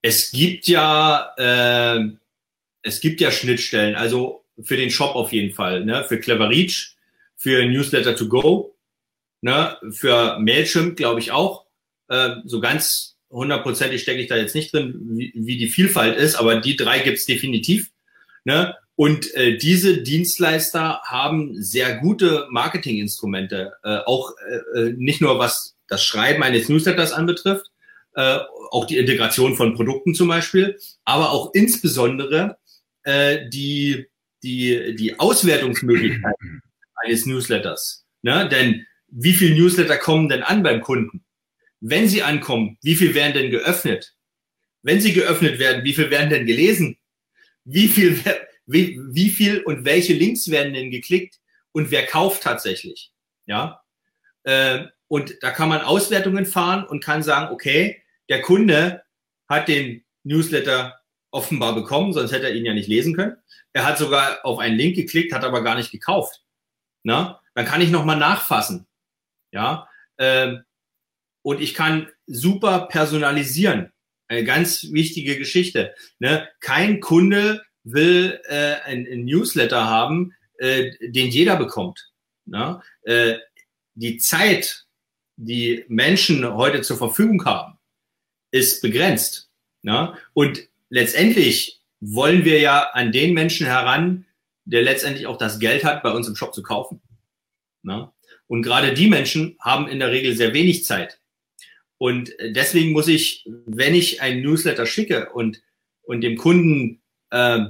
[0.03, 2.09] Es gibt ja, äh,
[2.83, 6.05] es gibt ja Schnittstellen, also für den Shop auf jeden Fall, ne?
[6.05, 6.97] für Clever Reach,
[7.37, 8.77] für Newsletter to Go,
[9.43, 9.77] ne?
[9.91, 11.67] für Mailchimp glaube ich auch.
[12.09, 16.35] Äh, so ganz hundertprozentig stecke ich da jetzt nicht drin, wie, wie die Vielfalt ist,
[16.35, 17.91] aber die drei gibt's definitiv.
[18.45, 18.75] Ne?
[18.97, 24.33] Und äh, diese Dienstleister haben sehr gute Marketinginstrumente, äh, auch
[24.75, 27.71] äh, äh, nicht nur was das Schreiben eines Newsletters anbetrifft,
[28.15, 28.39] äh,
[28.71, 32.59] auch die Integration von Produkten zum Beispiel, aber auch insbesondere
[33.05, 34.07] äh, die,
[34.43, 36.63] die, die Auswertungsmöglichkeiten
[36.97, 38.05] eines Newsletters.
[38.23, 38.49] Ne?
[38.49, 41.25] Denn wie viele Newsletter kommen denn an beim Kunden?
[41.81, 44.15] Wenn sie ankommen, wie viel werden denn geöffnet?
[44.83, 46.99] Wenn sie geöffnet werden, wie viel werden denn gelesen?
[47.65, 48.19] Wie viel,
[48.67, 51.39] wie, wie viel und welche Links werden denn geklickt?
[51.73, 53.13] Und wer kauft tatsächlich?
[53.47, 53.83] Ja.
[54.45, 59.03] Äh, und da kann man Auswertungen fahren und kann sagen, okay, der Kunde
[59.49, 63.37] hat den Newsletter offenbar bekommen, sonst hätte er ihn ja nicht lesen können.
[63.73, 66.43] Er hat sogar auf einen Link geklickt, hat aber gar nicht gekauft.
[67.03, 68.87] Na, dann kann ich nochmal nachfassen.
[69.53, 69.89] Ja,
[70.19, 70.65] ähm,
[71.43, 73.93] und ich kann super personalisieren.
[74.29, 75.95] Eine ganz wichtige Geschichte.
[76.19, 76.49] Ne?
[76.61, 82.11] Kein Kunde will äh, ein, ein Newsletter haben, äh, den jeder bekommt.
[82.45, 82.81] Ne?
[83.03, 83.37] Äh,
[83.95, 84.87] die Zeit,
[85.37, 87.79] die Menschen heute zur Verfügung haben,
[88.51, 89.51] ist begrenzt.
[89.83, 90.17] Ne?
[90.33, 94.27] Und letztendlich wollen wir ja an den Menschen heran,
[94.65, 97.03] der letztendlich auch das Geld hat, bei uns im Shop zu kaufen.
[97.83, 98.13] Ne?
[98.47, 101.20] Und gerade die Menschen haben in der Regel sehr wenig Zeit.
[102.01, 105.61] Und deswegen muss ich, wenn ich einen Newsletter schicke und,
[106.01, 107.67] und dem Kunden äh,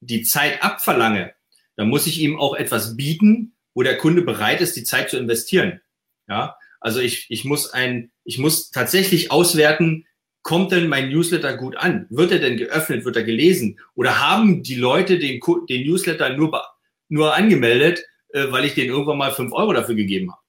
[0.00, 1.34] die Zeit abverlange,
[1.76, 5.18] dann muss ich ihm auch etwas bieten, wo der Kunde bereit ist, die Zeit zu
[5.18, 5.80] investieren.
[6.28, 10.04] Ja, also ich, ich muss ein, ich muss tatsächlich auswerten,
[10.42, 12.08] kommt denn mein Newsletter gut an?
[12.10, 13.04] Wird er denn geöffnet?
[13.04, 13.78] Wird er gelesen?
[13.94, 16.60] Oder haben die Leute den, den Newsletter nur,
[17.08, 20.42] nur angemeldet, äh, weil ich denen irgendwann mal fünf Euro dafür gegeben habe?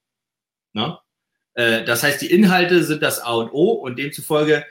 [0.74, 1.04] Na?
[1.54, 4.66] Äh, das heißt, die Inhalte sind das A und O und demzufolge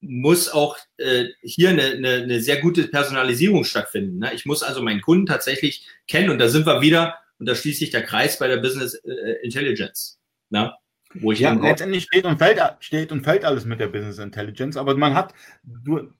[0.00, 4.18] muss auch äh, hier eine, eine, eine sehr gute Personalisierung stattfinden.
[4.18, 4.34] Ne?
[4.34, 7.78] Ich muss also meinen Kunden tatsächlich kennen und da sind wir wieder und da schließt
[7.78, 10.18] sich der Kreis bei der Business äh, Intelligence.
[10.50, 10.72] Ne?
[11.14, 14.76] Wo ich ja, letztendlich steht und, fällt, steht und fällt alles mit der Business Intelligence,
[14.76, 15.34] aber man hat,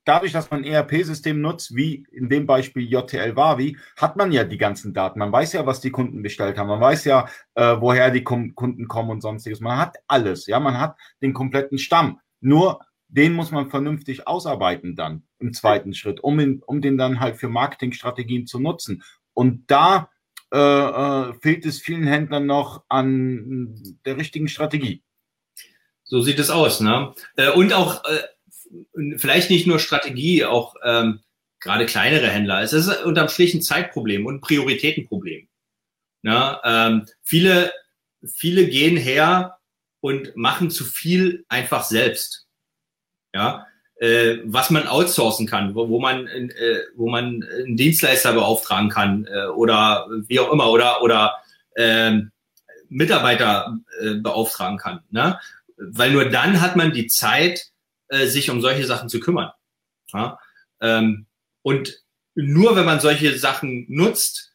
[0.05, 4.59] dadurch, dass man ERP-System nutzt, wie in dem Beispiel JTL Wavi, hat man ja die
[4.59, 5.19] ganzen Daten.
[5.19, 6.69] Man weiß ja, was die Kunden bestellt haben.
[6.69, 9.61] Man weiß ja, äh, woher die Kunden kommen und sonstiges.
[9.61, 10.47] Man hat alles.
[10.47, 12.21] Ja, man hat den kompletten Stamm.
[12.41, 15.25] Nur den muss man vernünftig ausarbeiten dann.
[15.39, 19.03] im zweiten Schritt, um, ihn, um den dann halt für Marketingstrategien zu nutzen.
[19.35, 20.09] Und da
[20.53, 25.03] äh, äh, fehlt es vielen Händlern noch an der richtigen Strategie.
[26.05, 27.15] So sieht es aus, ne?
[27.37, 31.21] Äh, und auch äh, vielleicht nicht nur Strategie, auch ähm,
[31.59, 32.61] gerade kleinere Händler.
[32.61, 35.49] Es ist unterm Strich ein Zeitproblem und ein Prioritätenproblem.
[36.23, 36.61] Ne?
[36.65, 37.73] Ähm, viele,
[38.25, 39.59] viele gehen her
[40.01, 42.47] und machen zu viel einfach selbst.
[43.35, 43.67] Ja,
[44.03, 49.27] äh, was man outsourcen kann, wo, wo man äh, wo man einen Dienstleister beauftragen kann
[49.27, 51.37] äh, oder wie auch immer oder oder
[51.77, 52.19] äh,
[52.89, 55.39] Mitarbeiter äh, beauftragen kann, ne?
[55.77, 57.71] Weil nur dann hat man die Zeit,
[58.09, 59.53] äh, sich um solche Sachen zu kümmern.
[60.13, 60.39] Ja?
[60.81, 61.27] Ähm,
[61.63, 62.03] und
[62.35, 64.53] nur wenn man solche Sachen nutzt,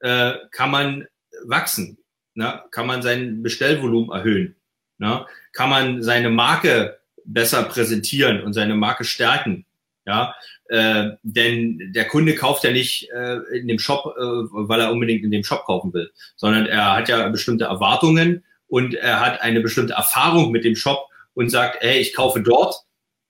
[0.00, 1.06] äh, kann man
[1.44, 1.98] wachsen,
[2.34, 2.62] ne?
[2.70, 4.56] kann man sein Bestellvolumen erhöhen,
[4.98, 5.26] ne?
[5.52, 9.66] kann man seine Marke besser präsentieren und seine Marke stärken.
[10.04, 10.36] Ja,
[10.68, 15.24] äh, denn der Kunde kauft ja nicht äh, in dem Shop, äh, weil er unbedingt
[15.24, 19.60] in dem Shop kaufen will, sondern er hat ja bestimmte Erwartungen und er hat eine
[19.60, 22.76] bestimmte Erfahrung mit dem Shop und sagt, hey, ich kaufe dort,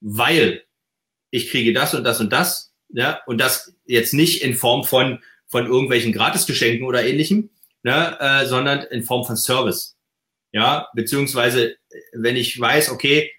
[0.01, 0.65] weil
[1.31, 5.21] ich kriege das und das und das, ja, und das jetzt nicht in Form von
[5.47, 7.51] von irgendwelchen Gratisgeschenken oder ähnlichem,
[7.83, 9.97] ne, äh, sondern in Form von Service,
[10.53, 11.77] ja, beziehungsweise
[12.13, 13.31] wenn ich weiß, okay,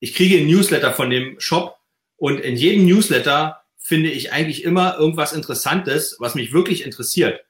[0.00, 1.78] ich kriege ein Newsletter von dem Shop
[2.16, 7.44] und in jedem Newsletter finde ich eigentlich immer irgendwas Interessantes, was mich wirklich interessiert.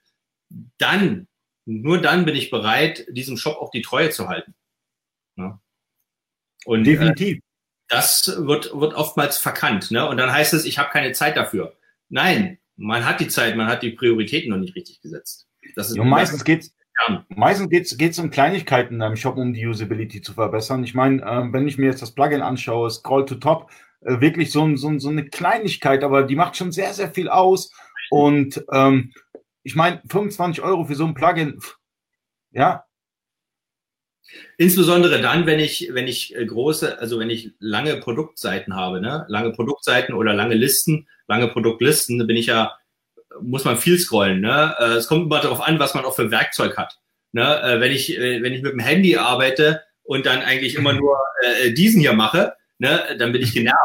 [0.78, 1.28] Dann,
[1.64, 4.54] nur dann bin ich bereit, diesem Shop auch die Treue zu halten.
[5.36, 5.60] Ja.
[6.64, 7.38] Und, Definitiv.
[7.38, 7.40] Äh,
[7.88, 9.90] das wird, wird oftmals verkannt.
[9.90, 10.06] Ne?
[10.08, 11.76] Und dann heißt es, ich habe keine Zeit dafür.
[12.08, 15.48] Nein, man hat die Zeit, man hat die Prioritäten noch nicht richtig gesetzt.
[15.74, 16.74] Das ist ja, meistens geht's
[17.08, 17.24] ja.
[17.28, 20.84] Meistens geht es um Kleinigkeiten im Shop, um die Usability zu verbessern.
[20.84, 23.70] Ich meine, äh, wenn ich mir jetzt das Plugin anschaue, Scroll to Top,
[24.00, 27.72] äh, wirklich so, so, so eine Kleinigkeit, aber die macht schon sehr, sehr viel aus.
[28.10, 29.12] Und ähm,
[29.62, 31.60] ich meine, 25 Euro für so ein Plugin,
[32.52, 32.84] ja.
[34.58, 39.24] Insbesondere dann, wenn ich, wenn ich äh, große, also wenn ich lange Produktseiten habe, ne?
[39.28, 42.76] lange Produktseiten oder lange Listen, lange Produktlisten, da bin ich ja
[43.42, 44.40] muss man viel scrollen.
[44.40, 44.74] Ne?
[44.78, 46.98] Äh, es kommt immer darauf an, was man auch für Werkzeug hat.
[47.32, 47.62] Ne?
[47.62, 51.00] Äh, wenn, ich, äh, wenn ich mit dem Handy arbeite und dann eigentlich immer mhm.
[51.00, 53.16] nur äh, diesen hier mache, ne?
[53.18, 53.58] dann bin ich mhm.
[53.60, 53.80] genervt.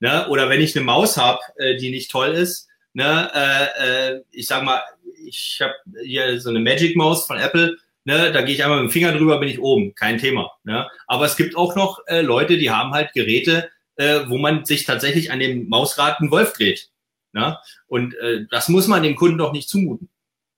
[0.00, 0.28] Ne?
[0.28, 3.30] Oder wenn ich eine Maus habe, äh, die nicht toll ist, ne?
[3.34, 4.82] äh, äh, ich sag mal,
[5.26, 8.32] ich habe hier so eine Magic Maus von Apple, ne?
[8.32, 10.50] da gehe ich einmal mit dem Finger drüber, bin ich oben, kein Thema.
[10.64, 10.88] Ne?
[11.06, 14.84] Aber es gibt auch noch äh, Leute, die haben halt Geräte, äh, wo man sich
[14.84, 16.89] tatsächlich an dem Mausrad einen Wolf dreht.
[17.32, 17.58] Ne?
[17.86, 20.08] Und äh, das muss man dem Kunden doch nicht zumuten.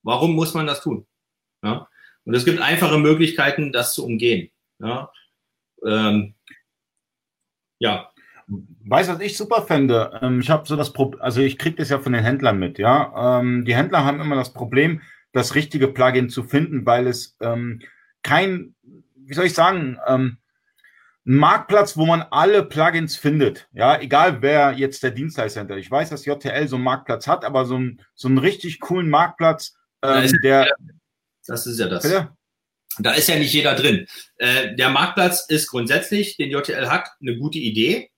[0.01, 1.05] Warum muss man das tun?
[1.63, 1.87] Ja?
[2.25, 4.49] Und es gibt einfache Möglichkeiten, das zu umgehen.
[4.79, 5.11] Ja.
[5.85, 6.35] Ähm,
[7.79, 8.09] ja.
[8.85, 10.19] Weißt du, was ich super fände?
[10.21, 12.77] Ähm, ich habe so das Problem, also ich kriege das ja von den Händlern mit,
[12.77, 13.39] ja.
[13.39, 15.01] Ähm, die Händler haben immer das Problem,
[15.31, 17.81] das richtige Plugin zu finden, weil es ähm,
[18.21, 18.75] kein,
[19.15, 20.37] wie soll ich sagen, ähm,
[21.25, 23.67] ein Marktplatz, wo man alle Plugins findet.
[23.73, 25.77] Ja, egal wer jetzt der Dienstleister hinter.
[25.77, 29.09] Ich weiß, dass JTL so einen Marktplatz hat, aber so, ein, so einen richtig coolen
[29.09, 30.69] Marktplatz, ähm, der.
[31.47, 32.03] Das ist ja das.
[32.03, 32.29] Bitte?
[32.99, 34.05] Da ist ja nicht jeder drin.
[34.37, 38.11] Äh, der Marktplatz ist grundsätzlich, den JTL hat, eine gute Idee.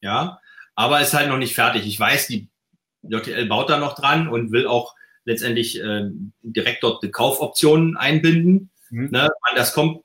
[0.00, 0.40] Ja,
[0.74, 1.86] aber ist halt noch nicht fertig.
[1.86, 2.48] Ich weiß, die
[3.02, 4.94] JTL baut da noch dran und will auch
[5.24, 6.10] letztendlich äh,
[6.42, 8.70] direkt dort die Kaufoptionen einbinden.
[8.90, 9.10] Mhm.
[9.10, 9.30] Ne?
[9.46, 10.02] Wann das kommt,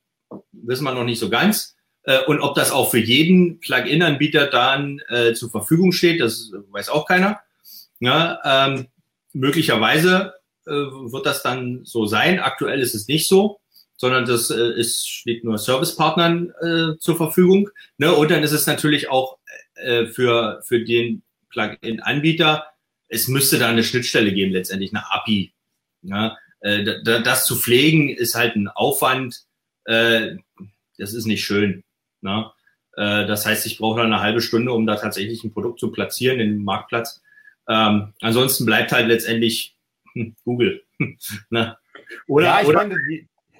[0.51, 1.74] wissen wir noch nicht so ganz.
[2.05, 6.89] Äh, und ob das auch für jeden Plugin-Anbieter dann äh, zur Verfügung steht, das weiß
[6.89, 7.39] auch keiner.
[7.99, 8.87] Ja, ähm,
[9.33, 10.33] möglicherweise
[10.65, 12.39] äh, wird das dann so sein.
[12.39, 13.59] Aktuell ist es nicht so,
[13.97, 17.69] sondern das äh, ist, steht nur Servicepartnern äh, zur Verfügung.
[17.97, 18.13] Ne?
[18.13, 19.37] Und dann ist es natürlich auch
[19.75, 22.65] äh, für, für den Plugin-Anbieter,
[23.07, 25.53] es müsste da eine Schnittstelle geben, letztendlich eine API.
[26.01, 26.37] Ja?
[26.59, 29.43] Äh, das zu pflegen ist halt ein Aufwand,
[29.85, 30.35] äh,
[30.97, 31.83] das ist nicht schön.
[32.25, 32.51] Ne?
[32.97, 36.39] Äh, das heißt, ich brauche eine halbe Stunde, um da tatsächlich ein Produkt zu platzieren
[36.39, 37.21] in den Marktplatz.
[37.69, 39.77] Ähm, ansonsten bleibt halt letztendlich
[40.13, 40.83] hm, Google.
[41.49, 41.77] ne?
[42.27, 42.95] Oder, ja, ich oder, meine,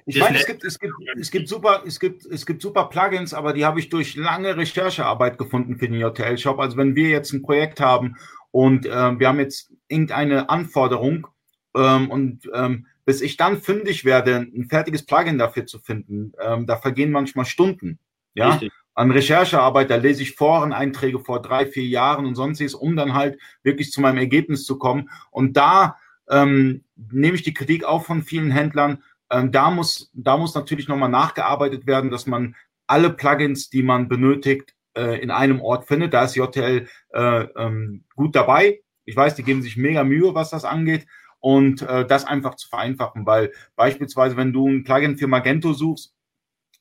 [0.07, 3.33] ich meine, es gibt, es gibt, es gibt super, es gibt, es gibt super Plugins,
[3.33, 6.59] aber die habe ich durch lange Recherchearbeit gefunden für den JTL-Shop.
[6.59, 8.15] Also wenn wir jetzt ein Projekt haben
[8.51, 11.27] und äh, wir haben jetzt irgendeine Anforderung
[11.75, 16.65] ähm, und ähm, bis ich dann fündig werde, ein fertiges Plugin dafür zu finden, ähm,
[16.65, 17.99] da vergehen manchmal Stunden.
[18.35, 18.71] Ja, Richtig.
[18.93, 23.39] an Recherchearbeit, da lese ich Foreneinträge vor drei, vier Jahren und sonstiges, um dann halt
[23.63, 25.09] wirklich zu meinem Ergebnis zu kommen.
[25.31, 25.97] Und da
[26.29, 29.03] ähm, nehme ich die Kritik auch von vielen Händlern.
[29.31, 32.55] Ähm, da muss, da muss natürlich nochmal nachgearbeitet werden, dass man
[32.87, 36.13] alle Plugins, die man benötigt, äh, in einem Ort findet.
[36.13, 38.81] Da ist JTL äh, ähm, gut dabei.
[39.05, 41.05] Ich weiß, die geben sich mega Mühe, was das angeht.
[41.39, 46.14] Und äh, das einfach zu vereinfachen, weil beispielsweise, wenn du ein Plugin für Magento suchst,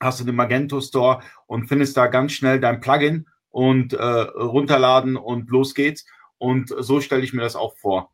[0.05, 5.17] hast du den Magento Store und findest da ganz schnell dein Plugin und äh, runterladen
[5.17, 6.05] und los geht's.
[6.39, 8.13] Und so stelle ich mir das auch vor.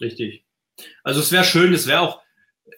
[0.00, 0.44] Richtig.
[1.02, 2.22] Also es wäre schön, es wäre auch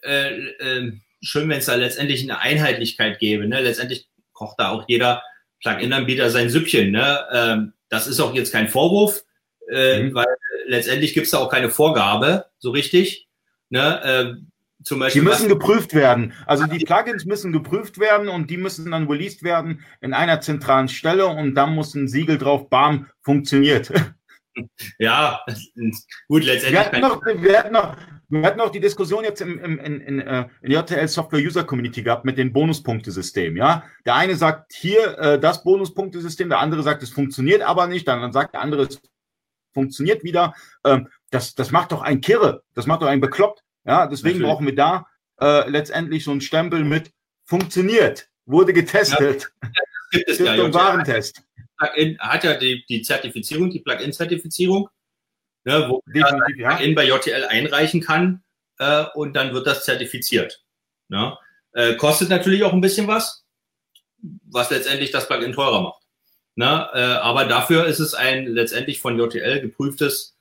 [0.03, 3.47] äh, äh, schön, wenn es da letztendlich eine Einheitlichkeit gäbe.
[3.47, 3.61] Ne?
[3.61, 5.23] Letztendlich kocht da auch jeder
[5.63, 6.91] Plugin-Anbieter sein Süppchen.
[6.91, 7.27] Ne?
[7.33, 9.25] Ähm, das ist auch jetzt kein Vorwurf,
[9.71, 10.15] äh, mhm.
[10.15, 10.27] weil
[10.67, 13.29] letztendlich gibt es da auch keine Vorgabe, so richtig.
[13.69, 14.03] Ne?
[14.03, 14.52] Äh,
[14.85, 16.33] zum Beispiel, die müssen geprüft werden.
[16.47, 20.89] Also die Plugins müssen geprüft werden und die müssen dann released werden in einer zentralen
[20.89, 23.93] Stelle und dann muss ein Siegel drauf, bam, funktioniert.
[24.99, 25.41] Ja,
[26.29, 26.73] gut, letztendlich.
[26.73, 27.97] Wir hatten noch, wir hatten noch,
[28.29, 31.65] wir hatten auch die Diskussion jetzt im, im, in, in, äh, in JTL Software User
[31.65, 33.57] Community gehabt mit dem Bonuspunktesystem.
[33.57, 38.07] Ja, der eine sagt hier äh, das Bonuspunktesystem, der andere sagt, es funktioniert aber nicht,
[38.07, 39.01] dann, dann sagt der andere, es
[39.73, 40.55] funktioniert wieder.
[40.85, 43.63] Ähm, das, das macht doch ein Kirre, das macht doch ein bekloppt.
[43.85, 44.53] Ja, deswegen Natürlich.
[44.53, 45.07] brauchen wir da
[45.41, 47.13] äh, letztendlich so einen Stempel mit
[47.45, 49.53] funktioniert, wurde getestet.
[49.63, 49.69] Ja,
[50.13, 50.75] gibt es ja.
[50.75, 51.43] Warentest.
[51.77, 54.89] Plugin hat ja die, die Zertifizierung, die Plugin-Zertifizierung,
[55.65, 56.77] ne, wo man ja.
[56.77, 58.43] Plugin bei JTL einreichen kann
[58.79, 60.65] äh, und dann wird das zertifiziert.
[61.09, 61.37] Ne?
[61.73, 63.45] Äh, kostet natürlich auch ein bisschen was,
[64.19, 66.03] was letztendlich das Plugin teurer macht.
[66.55, 66.89] Ne?
[66.93, 70.37] Äh, aber dafür ist es ein letztendlich von JTL geprüftes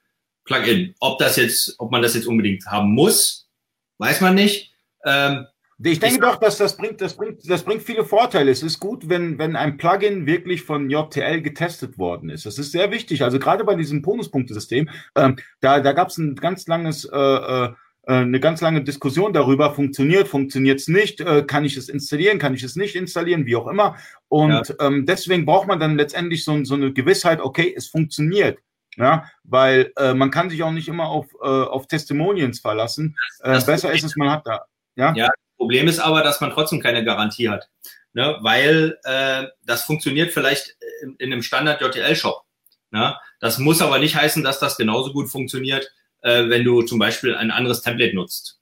[0.46, 0.96] Plugin.
[1.00, 3.50] Ob das jetzt, ob man das jetzt unbedingt haben muss,
[3.98, 4.74] weiß man nicht.
[5.06, 5.46] Ähm,
[5.84, 8.52] ich denke ich, doch, dass das bringt, das bringt, das bringt viele Vorteile.
[8.52, 12.46] Es ist gut, wenn, wenn ein Plugin wirklich von JTL getestet worden ist.
[12.46, 13.24] Das ist sehr wichtig.
[13.24, 17.70] Also gerade bei diesem Bonuspunktesystem, ähm, da, da gab es ein ganz langes, äh, äh,
[18.06, 22.54] eine ganz lange Diskussion darüber, funktioniert, funktioniert es nicht, äh, kann ich es installieren, kann
[22.54, 23.96] ich es nicht installieren, wie auch immer.
[24.28, 24.76] Und ja.
[24.88, 28.60] ähm, deswegen braucht man dann letztendlich so, so eine Gewissheit, okay, es funktioniert.
[28.98, 33.16] Ja, weil äh, man kann sich auch nicht immer auf, äh, auf Testimonials verlassen.
[33.40, 34.66] Äh, besser ist es, man hat da.
[34.96, 35.30] Ja, ja
[35.62, 37.70] Problem ist aber, dass man trotzdem keine Garantie hat,
[38.14, 38.38] ne?
[38.42, 42.44] weil äh, das funktioniert vielleicht in, in einem Standard JTL-Shop.
[42.90, 43.16] Ne?
[43.40, 47.36] Das muss aber nicht heißen, dass das genauso gut funktioniert, äh, wenn du zum Beispiel
[47.36, 48.60] ein anderes Template nutzt.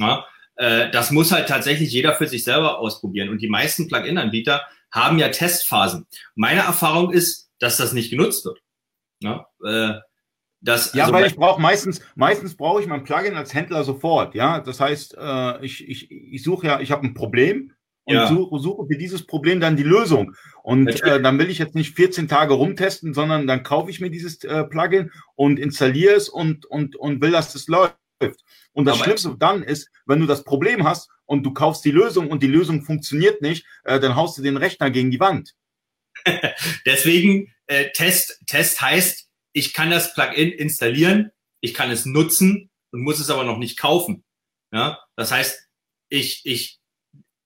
[0.00, 0.24] Ne?
[0.56, 3.28] Äh, das muss halt tatsächlich jeder für sich selber ausprobieren.
[3.28, 6.08] Und die meisten Plugin-Anbieter haben ja Testphasen.
[6.34, 8.60] Meine Erfahrung ist, dass das nicht genutzt wird.
[9.24, 9.44] Ne?
[9.66, 10.00] Äh,
[10.60, 14.34] das, ja, also weil ich brauche meistens, meistens brauche ich mein Plugin als Händler sofort.
[14.34, 17.72] Ja, das heißt, äh, ich, ich, ich suche ja, ich habe ein Problem
[18.04, 18.26] und ja.
[18.28, 20.34] suche, suche für dieses Problem dann die Lösung.
[20.62, 24.10] Und äh, dann will ich jetzt nicht 14 Tage rumtesten, sondern dann kaufe ich mir
[24.10, 27.96] dieses äh, Plugin und installiere es und, und, und will, dass das läuft.
[28.72, 31.90] Und das Aber Schlimmste dann ist, wenn du das Problem hast und du kaufst die
[31.90, 35.54] Lösung und die Lösung funktioniert nicht, äh, dann haust du den Rechner gegen die Wand.
[36.86, 43.02] Deswegen äh, Test, Test heißt, ich kann das Plugin installieren, ich kann es nutzen und
[43.02, 44.24] muss es aber noch nicht kaufen.
[44.72, 45.68] Ja, das heißt,
[46.08, 46.80] ich, ich,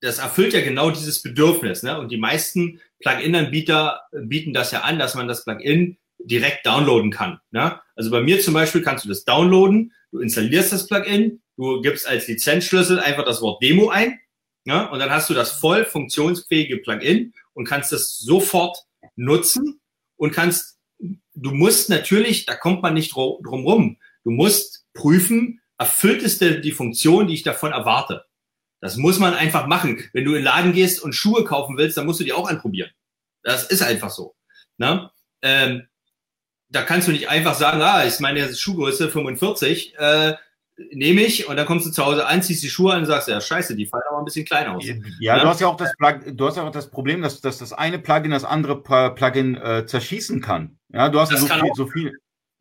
[0.00, 1.82] das erfüllt ja genau dieses Bedürfnis.
[1.82, 1.98] Ne?
[1.98, 7.40] Und die meisten Plugin-Anbieter bieten das ja an, dass man das Plugin direkt downloaden kann.
[7.50, 7.80] Ne?
[7.94, 12.06] Also bei mir zum Beispiel kannst du das downloaden, du installierst das Plugin, du gibst
[12.06, 14.18] als Lizenzschlüssel einfach das Wort Demo ein
[14.64, 14.90] ne?
[14.90, 18.78] und dann hast du das voll funktionsfähige Plugin und kannst es sofort
[19.16, 19.77] nutzen
[20.18, 26.22] und kannst du musst natürlich, da kommt man nicht drum rum, du musst prüfen, erfüllt
[26.22, 28.24] es denn die Funktion, die ich davon erwarte.
[28.80, 30.08] Das muss man einfach machen.
[30.12, 32.48] Wenn du in den Laden gehst und Schuhe kaufen willst, dann musst du die auch
[32.48, 32.90] anprobieren.
[33.42, 34.36] Das ist einfach so.
[34.76, 35.10] Ne?
[35.42, 35.88] Ähm,
[36.68, 40.34] da kannst du nicht einfach sagen, ah, ist meine Schuhgröße 45, äh,
[40.92, 43.28] nehme ich und dann kommst du zu Hause an, ziehst die Schuhe an und sagst,
[43.28, 44.86] ja, scheiße, die fallen aber ein bisschen klein aus.
[44.86, 47.40] Ja, ja, du hast ja auch das Plug du hast ja auch das Problem, dass,
[47.40, 50.78] dass das eine Plugin das andere Plugin äh, zerschießen kann.
[50.92, 52.12] Ja, du hast das so viel, so viel.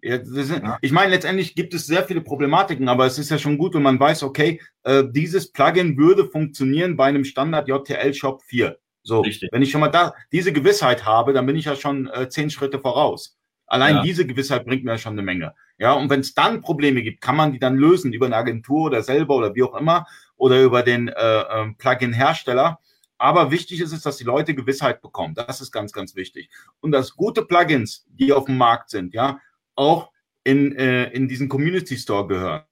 [0.01, 0.77] Ja, ja.
[0.81, 3.81] Ich meine, letztendlich gibt es sehr viele Problematiken, aber es ist ja schon gut, wenn
[3.81, 8.77] man weiß, okay, äh, dieses Plugin würde funktionieren bei einem Standard JTL Shop 4.
[9.03, 9.49] So, Richtig.
[9.51, 12.49] wenn ich schon mal da diese Gewissheit habe, dann bin ich ja schon äh, zehn
[12.49, 13.37] Schritte voraus.
[13.67, 14.01] Allein ja.
[14.01, 15.53] diese Gewissheit bringt mir schon eine Menge.
[15.77, 18.85] Ja, und wenn es dann Probleme gibt, kann man die dann lösen über eine Agentur
[18.85, 20.07] oder selber oder wie auch immer
[20.37, 22.79] oder über den äh, äh, Plugin-Hersteller.
[23.17, 25.35] Aber wichtig ist es, dass die Leute Gewissheit bekommen.
[25.35, 26.49] Das ist ganz, ganz wichtig.
[26.79, 29.39] Und dass gute Plugins, die auf dem Markt sind, ja,
[29.75, 30.11] auch
[30.43, 32.63] in, äh, in diesen Community Store gehören.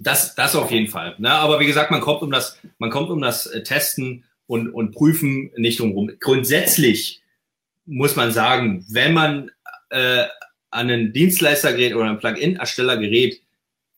[0.00, 1.14] Das, das auf jeden Fall.
[1.18, 1.30] Ne?
[1.30, 4.92] Aber wie gesagt, man kommt um das, man kommt um das äh, Testen und, und
[4.92, 6.10] Prüfen nicht drumherum.
[6.18, 7.22] Grundsätzlich
[7.90, 9.50] muss man sagen, wenn man
[9.90, 10.24] äh,
[10.70, 13.42] an einen Dienstleister gerät oder einen Plugin-Ersteller gerät,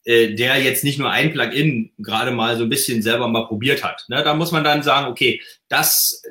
[0.04, 3.84] äh, der jetzt nicht nur ein Plugin gerade mal so ein bisschen selber mal probiert
[3.84, 4.04] hat.
[4.08, 4.22] Ne?
[4.24, 6.22] Da muss man dann sagen, okay, das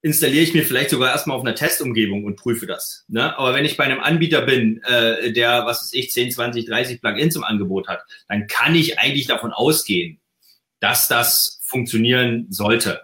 [0.00, 3.04] installiere ich mir vielleicht sogar erstmal auf einer Testumgebung und prüfe das.
[3.08, 3.36] Ne?
[3.36, 7.00] Aber wenn ich bei einem Anbieter bin, äh, der, was weiß ich, 10, 20, 30
[7.00, 10.20] Plugins im Angebot hat, dann kann ich eigentlich davon ausgehen,
[10.78, 13.02] dass das funktionieren sollte.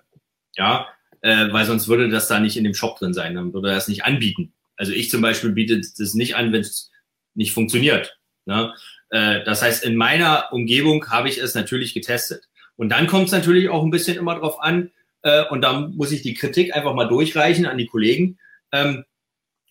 [0.56, 0.86] Ja,
[1.24, 3.76] äh, weil sonst würde das da nicht in dem Shop drin sein, dann würde er
[3.76, 4.52] das nicht anbieten.
[4.76, 6.90] Also ich zum Beispiel biete das nicht an, wenn es
[7.34, 8.18] nicht funktioniert.
[8.44, 8.74] Ne?
[9.08, 12.44] Äh, das heißt, in meiner Umgebung habe ich es natürlich getestet.
[12.76, 14.90] Und dann kommt es natürlich auch ein bisschen immer drauf an,
[15.22, 18.38] äh, und da muss ich die Kritik einfach mal durchreichen an die Kollegen,
[18.70, 19.06] ähm,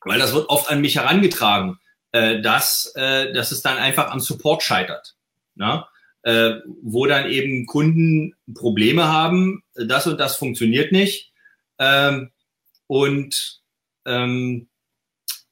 [0.03, 1.77] weil das wird oft an mich herangetragen,
[2.13, 5.13] äh, dass, äh, dass es dann einfach am Support scheitert.
[5.53, 5.87] Na?
[6.23, 11.32] Äh, wo dann eben Kunden Probleme haben, das und das funktioniert nicht.
[11.83, 12.31] Ähm,
[12.87, 13.61] und
[14.05, 14.67] ähm,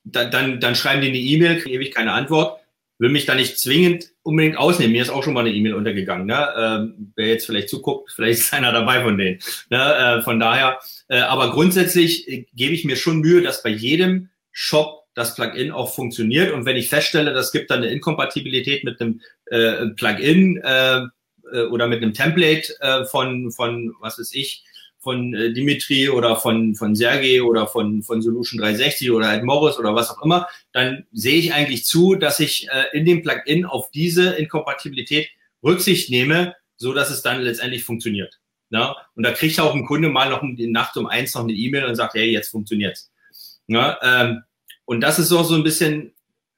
[0.04, 2.62] da, dann, dann schreiben die eine E-Mail, kriege ewig keine Antwort
[3.02, 4.92] will mich da nicht zwingend unbedingt ausnehmen.
[4.92, 6.28] Mir ist auch schon mal eine E-Mail untergegangen.
[6.28, 6.48] Ne?
[6.56, 9.40] Ähm, wer jetzt vielleicht zuguckt, vielleicht ist einer dabei von denen.
[9.72, 9.96] Ne?
[9.96, 14.30] Äh, von daher, äh, aber grundsätzlich äh, gebe ich mir schon Mühe, dass bei jedem
[14.52, 16.54] Shop das Plugin auch funktioniert.
[16.54, 21.02] Und wenn ich feststelle, das gibt dann eine Inkompatibilität mit einem äh, Plugin äh,
[21.52, 24.64] äh, oder mit einem Template äh, von, von, was weiß ich,
[25.02, 29.78] von äh, Dimitri oder von, von Sergei oder von, von Solution 360 oder Ed Morris
[29.78, 33.66] oder was auch immer, dann sehe ich eigentlich zu, dass ich äh, in dem Plugin
[33.66, 35.30] auf diese Inkompatibilität
[35.64, 38.40] Rücksicht nehme, so dass es dann letztendlich funktioniert.
[38.70, 38.96] Ja?
[39.16, 41.86] Und da kriegt auch ein Kunde mal noch die Nacht um eins noch eine E-Mail
[41.86, 43.12] und sagt, hey, jetzt funktioniert's.
[43.68, 43.98] Ja?
[44.04, 44.44] Ähm,
[44.86, 46.14] und das ist auch so ein bisschen,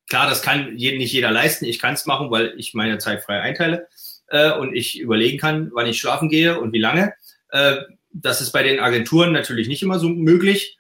[0.10, 1.66] klar, das kann nicht jeder leisten.
[1.66, 3.88] Ich kann es machen, weil ich meine Zeit frei einteile
[4.28, 7.14] äh, und ich überlegen kann, wann ich schlafen gehe und wie lange.
[7.50, 7.78] Äh,
[8.14, 10.78] das ist bei den Agenturen natürlich nicht immer so möglich.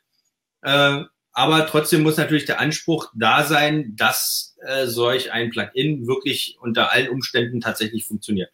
[0.61, 1.03] Äh,
[1.34, 6.91] aber trotzdem muss natürlich der Anspruch da sein, dass äh, solch ein Plugin wirklich unter
[6.91, 8.51] allen Umständen tatsächlich funktioniert.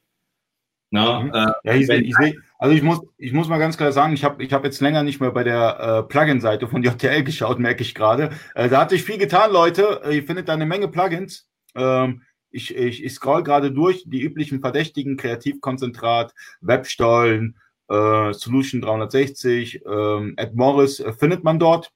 [0.91, 1.33] Na, mhm.
[1.33, 4.13] äh, ja, ich sehe, ich seh, also ich muss, ich muss mal ganz klar sagen,
[4.13, 7.59] ich habe ich hab jetzt länger nicht mehr bei der äh, Plugin-Seite von JTL geschaut,
[7.59, 8.31] merke ich gerade.
[8.55, 10.01] Äh, da hat sich viel getan, Leute.
[10.09, 11.47] Ihr findet da eine Menge Plugins.
[11.75, 17.59] Ähm, ich, ich, ich scroll gerade durch die üblichen Verdächtigen, Kreativkonzentrat, Webstollen,
[17.89, 21.91] äh, Solution 360, ähm, Ed Morris äh, findet man dort.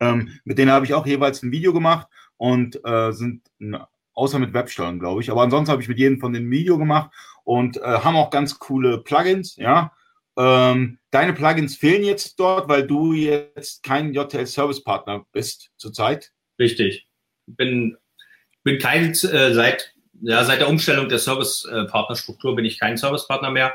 [0.00, 4.38] Ähm, mit denen habe ich auch jeweils ein Video gemacht und äh, sind, na, außer
[4.38, 7.10] mit Websteuern, glaube ich, aber ansonsten habe ich mit jedem von den Video gemacht
[7.44, 9.92] und äh, haben auch ganz coole Plugins, ja.
[10.36, 16.32] Ähm, deine Plugins fehlen jetzt dort, weil du jetzt kein JTL Service Partner bist zurzeit.
[16.58, 17.06] Richtig.
[17.46, 17.96] Bin,
[18.64, 23.28] bin kein, äh, seit, ja, seit der Umstellung der Service Partnerstruktur bin ich kein Service
[23.28, 23.74] Partner mehr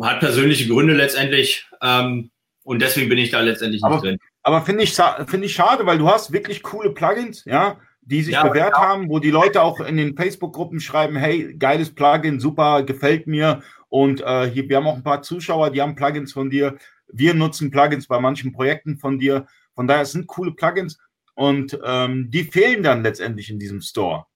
[0.00, 2.30] hat persönliche Gründe letztendlich ähm,
[2.64, 4.18] und deswegen bin ich da letztendlich aber, nicht drin.
[4.42, 4.94] Aber finde ich,
[5.26, 8.82] finde ich schade, weil du hast wirklich coole Plugins, ja, die sich ja, bewährt ja.
[8.82, 13.62] haben, wo die Leute auch in den Facebook-Gruppen schreiben, hey, geiles Plugin, super, gefällt mir.
[13.88, 16.76] Und äh, hier, wir haben auch ein paar Zuschauer, die haben Plugins von dir.
[17.12, 19.46] Wir nutzen Plugins bei manchen Projekten von dir.
[19.74, 20.98] Von daher sind coole Plugins
[21.34, 24.26] und ähm, die fehlen dann letztendlich in diesem Store.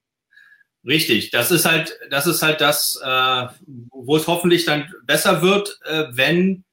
[0.86, 3.46] Richtig, das ist halt, das ist halt das, äh,
[3.90, 6.64] wo es hoffentlich dann besser wird, äh, wenn,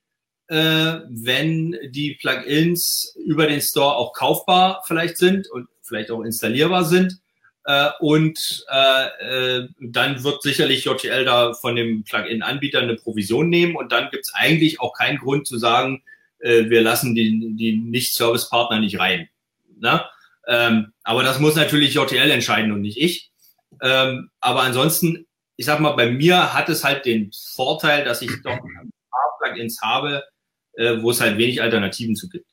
[0.47, 6.85] äh, wenn die Plugins über den Store auch kaufbar vielleicht sind und vielleicht auch installierbar
[6.85, 7.19] sind.
[7.65, 13.75] Äh, und äh, äh, dann wird sicherlich JTL da von dem Plugin-Anbieter eine Provision nehmen
[13.75, 16.03] und dann gibt es eigentlich auch keinen Grund zu sagen,
[16.39, 19.29] äh, wir lassen die, die Nicht-Service-Partner nicht rein.
[19.79, 20.03] Ne?
[20.47, 23.31] Ähm, aber das muss natürlich JTL entscheiden und nicht ich.
[23.81, 25.25] Ähm, aber ansonsten,
[25.57, 29.37] ich sag mal, bei mir hat es halt den Vorteil, dass ich doch ein paar
[29.41, 30.23] Plugins habe,
[30.73, 32.47] äh, wo es halt wenig Alternativen zu gibt.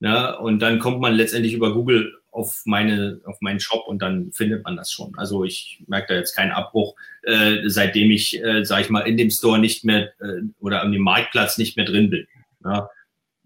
[0.00, 0.36] Ne?
[0.38, 4.64] Und dann kommt man letztendlich über Google auf meine auf meinen Shop und dann findet
[4.64, 5.16] man das schon.
[5.16, 9.16] Also ich merke da jetzt keinen Abbruch, äh, seitdem ich, äh, sage ich mal, in
[9.16, 12.26] dem Store nicht mehr äh, oder an dem Marktplatz nicht mehr drin bin.
[12.64, 12.90] Ja?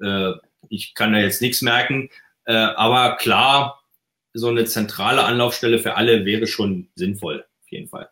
[0.00, 0.32] Äh,
[0.70, 2.08] ich kann da jetzt nichts merken,
[2.46, 3.77] äh, aber klar,
[4.32, 8.08] so eine zentrale Anlaufstelle für alle wäre schon sinnvoll, auf jeden Fall.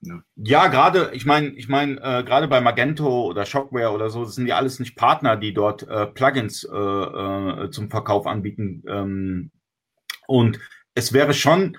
[0.00, 4.24] Ja, ja gerade, ich meine, ich meine, äh, gerade bei Magento oder Shockware oder so,
[4.24, 8.84] das sind ja alles nicht Partner, die dort äh, Plugins äh, äh, zum Verkauf anbieten.
[8.88, 9.50] Ähm,
[10.28, 10.60] und
[10.94, 11.76] es wäre schon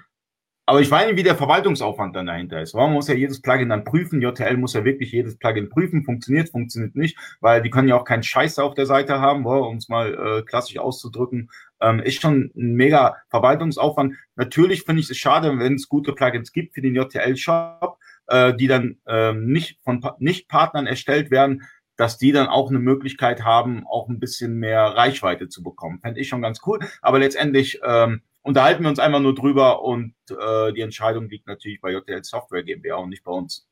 [0.70, 2.76] aber ich weiß nicht, wie der Verwaltungsaufwand dann dahinter ist.
[2.76, 4.22] Man muss ja jedes Plugin dann prüfen.
[4.22, 6.04] JTL muss ja wirklich jedes Plugin prüfen.
[6.04, 9.78] Funktioniert, funktioniert nicht, weil die können ja auch keinen Scheiß auf der Seite haben, um
[9.78, 11.50] es mal äh, klassisch auszudrücken.
[11.82, 14.16] Ähm, ist schon ein mega Verwaltungsaufwand.
[14.36, 18.68] Natürlich finde ich es schade, wenn es gute Plugins gibt für den JTL-Shop, äh, die
[18.68, 21.64] dann ähm, nicht von pa nicht Partnern erstellt werden,
[21.96, 26.00] dass die dann auch eine Möglichkeit haben, auch ein bisschen mehr Reichweite zu bekommen.
[26.00, 26.80] Fände ich schon ganz cool.
[27.02, 31.82] Aber letztendlich ähm, unterhalten wir uns einfach nur drüber und äh, die Entscheidung liegt natürlich
[31.82, 33.68] bei JTL Software GmbH und nicht bei uns.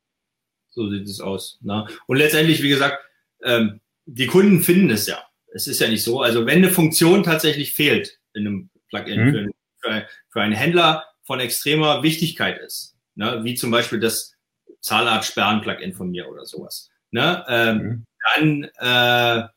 [0.70, 1.58] So sieht es aus.
[1.62, 1.88] Na?
[2.05, 2.97] Und letztendlich, wie gesagt,
[3.43, 5.24] ähm, die Kunden finden es ja.
[5.58, 6.22] Es ist ja nicht so.
[6.22, 9.51] Also wenn eine Funktion tatsächlich fehlt in einem Plugin mhm.
[9.80, 14.34] für, für, einen Händler von extremer Wichtigkeit ist, ne, wie zum Beispiel das
[14.82, 18.05] Zahlart-Sperren-Plugin von mir oder sowas, ne, ähm, mhm.
[18.36, 19.47] dann, äh,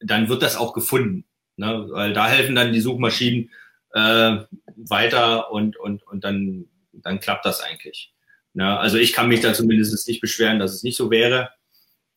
[0.00, 1.24] dann wird das auch gefunden.
[1.56, 3.50] Ne, weil da helfen dann die Suchmaschinen
[3.94, 4.36] äh,
[4.76, 8.12] weiter und, und, und dann, dann klappt das eigentlich.
[8.52, 11.48] Ne, also ich kann mich da zumindest nicht beschweren, dass es nicht so wäre.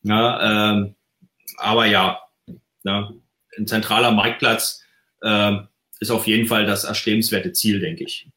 [0.02, 0.94] Ne, ähm,
[1.56, 2.20] aber ja,
[2.82, 3.14] ne,
[3.58, 4.84] ein zentraler Marktplatz
[5.22, 5.56] äh,
[6.00, 8.28] ist auf jeden Fall das erstrebenswerte Ziel, denke ich.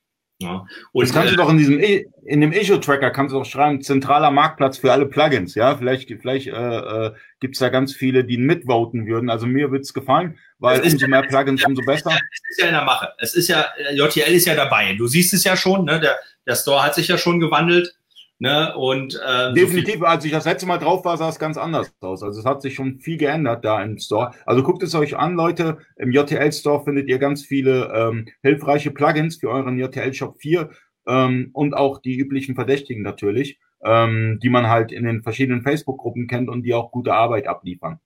[0.43, 0.65] Ja.
[0.91, 3.81] Und das kannst äh, du doch in diesem in dem Issue-Tracker kannst du doch schreiben,
[3.81, 5.55] zentraler Marktplatz für alle Plugins.
[5.55, 9.29] Ja, vielleicht, vielleicht äh, äh, gibt es da ganz viele, die mitvoten würden.
[9.29, 12.11] Also mir wird es gefallen, weil umso ja, mehr Plugins, ja, umso besser.
[12.11, 13.13] Es ist ja in der Mache.
[13.19, 14.93] Es ist ja, JTL ist ja dabei.
[14.93, 15.99] Du siehst es ja schon, ne?
[15.99, 17.95] Der, der Store hat sich ja schon gewandelt.
[18.43, 18.75] Ne?
[18.75, 21.93] Und, äh, Definitiv, so als ich das letzte Mal drauf war, sah es ganz anders
[22.01, 22.23] aus.
[22.23, 24.31] Also es hat sich schon viel geändert da im Store.
[24.45, 25.77] Also guckt es euch an, Leute.
[25.95, 30.69] Im JTL Store findet ihr ganz viele ähm, hilfreiche Plugins für euren JTL Shop 4
[31.07, 36.27] ähm, und auch die üblichen Verdächtigen natürlich, ähm, die man halt in den verschiedenen Facebook-Gruppen
[36.27, 38.01] kennt und die auch gute Arbeit abliefern.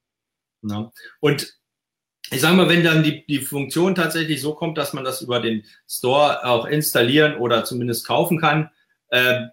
[0.61, 0.91] Ja.
[1.19, 1.57] Und
[2.29, 5.39] ich sage mal, wenn dann die, die Funktion tatsächlich so kommt, dass man das über
[5.39, 8.69] den Store auch installieren oder zumindest kaufen kann,
[9.09, 9.47] äh,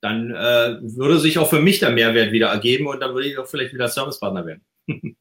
[0.00, 3.38] dann äh, würde sich auch für mich der Mehrwert wieder ergeben und dann würde ich
[3.38, 4.64] auch vielleicht wieder Servicepartner werden.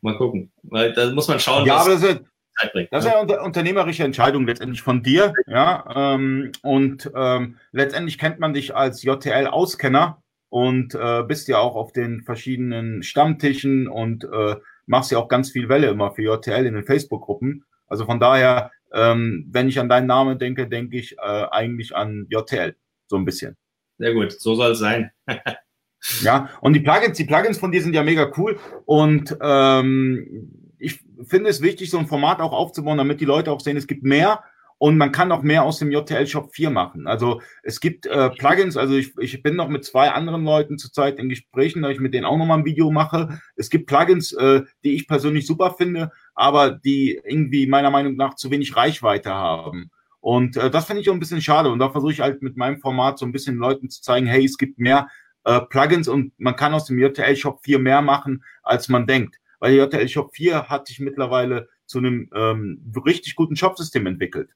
[0.00, 0.52] Mal gucken.
[0.62, 2.20] Weil da muss man schauen, ja, was das ist,
[2.58, 2.92] Zeit bringt.
[2.92, 5.32] Das ist ja eine unternehmerische Entscheidung letztendlich von dir.
[5.46, 11.76] Ja, ähm, und ähm, letztendlich kennt man dich als JTL-Auskenner und äh, bist ja auch
[11.76, 16.66] auf den verschiedenen Stammtischen und äh, machst ja auch ganz viel Welle immer für JTL
[16.66, 17.64] in den Facebook-Gruppen.
[17.86, 22.26] Also von daher, ähm, wenn ich an deinen Namen denke, denke ich äh, eigentlich an
[22.28, 22.74] JTL.
[23.06, 23.56] So ein bisschen.
[23.98, 25.10] Sehr gut, so soll es sein.
[26.22, 28.58] ja, und die Plugins, die Plugins von dir sind ja mega cool.
[28.84, 33.60] Und ähm, ich finde es wichtig, so ein Format auch aufzubauen, damit die Leute auch
[33.60, 34.42] sehen, es gibt mehr
[34.82, 37.06] und man kann auch mehr aus dem JTL Shop 4 machen.
[37.06, 41.20] Also es gibt äh, Plugins, also ich, ich bin noch mit zwei anderen Leuten zurzeit
[41.20, 43.40] in Gesprächen, da ich mit denen auch nochmal ein Video mache.
[43.54, 48.34] Es gibt Plugins, äh, die ich persönlich super finde, aber die irgendwie meiner Meinung nach
[48.34, 49.92] zu wenig Reichweite haben.
[50.22, 51.68] Und äh, das finde ich auch ein bisschen schade.
[51.68, 54.44] Und da versuche ich halt mit meinem Format so ein bisschen Leuten zu zeigen, hey,
[54.44, 55.08] es gibt mehr
[55.44, 59.36] äh, Plugins und man kann aus dem JTL Shop 4 mehr machen, als man denkt.
[59.58, 64.50] Weil der JTL Shop 4 hat sich mittlerweile zu einem ähm, richtig guten Shopsystem entwickelt.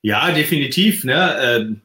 [0.00, 1.04] Ja, definitiv.
[1.04, 1.36] Ne?
[1.38, 1.82] Ähm,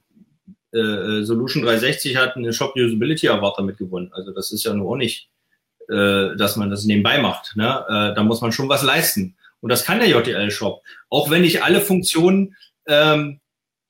[0.74, 4.10] äh, äh, Solution 360 hat eine Shop Usability Award damit gewonnen.
[4.14, 5.30] Also das ist ja nur auch nicht,
[5.90, 7.58] äh, dass man das nebenbei macht.
[7.58, 7.84] Ne?
[7.90, 9.36] Äh, da muss man schon was leisten.
[9.62, 10.84] Und das kann der JTL-Shop.
[11.10, 12.56] Auch wenn nicht alle Funktionen
[12.88, 13.40] ähm,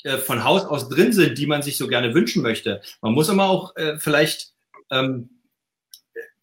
[0.03, 2.82] äh, von Haus aus drin sind, die man sich so gerne wünschen möchte.
[3.01, 4.53] Man muss immer auch äh, vielleicht
[4.91, 5.30] ähm,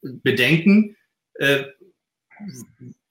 [0.02, 0.96] bedenken,
[1.34, 1.64] äh,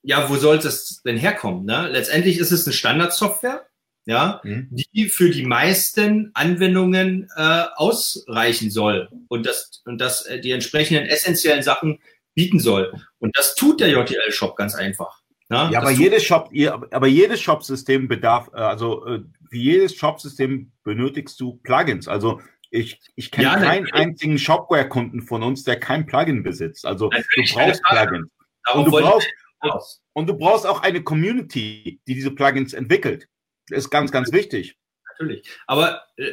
[0.02, 1.64] ja, wo soll das denn herkommen?
[1.64, 1.88] Ne?
[1.90, 3.66] Letztendlich ist es eine Standardsoftware,
[4.06, 4.68] ja, mhm.
[4.70, 11.06] die für die meisten Anwendungen äh, ausreichen soll und das und das äh, die entsprechenden
[11.06, 12.00] essentiellen Sachen
[12.34, 12.92] bieten soll.
[13.18, 15.22] Und das tut der JTL-Shop ganz einfach.
[15.50, 16.50] Ja, ja aber jedes Shop,
[16.90, 22.08] aber jedes Shop-System bedarf, äh, also äh, wie jedes Shop-System benötigst du Plugins.
[22.08, 22.40] Also
[22.70, 26.86] ich, ich kenne ja, keinen einzigen Shopware-Kunden von uns, der kein Plugin besitzt.
[26.86, 28.30] Also du brauchst Plugins.
[28.72, 29.28] Und du brauchst,
[30.14, 33.28] und du brauchst auch eine Community, die diese Plugins entwickelt.
[33.68, 34.76] Das ist ganz, ganz wichtig.
[35.10, 35.48] Natürlich.
[35.66, 36.32] Aber äh,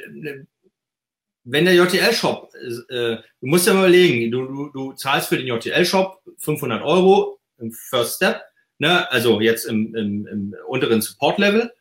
[1.44, 5.48] wenn der JTL-Shop, äh, du musst ja mal überlegen, du, du, du zahlst für den
[5.48, 8.42] JTL-Shop 500 Euro im First Step
[8.82, 11.72] ne, also jetzt im, im, im unteren Support-Level,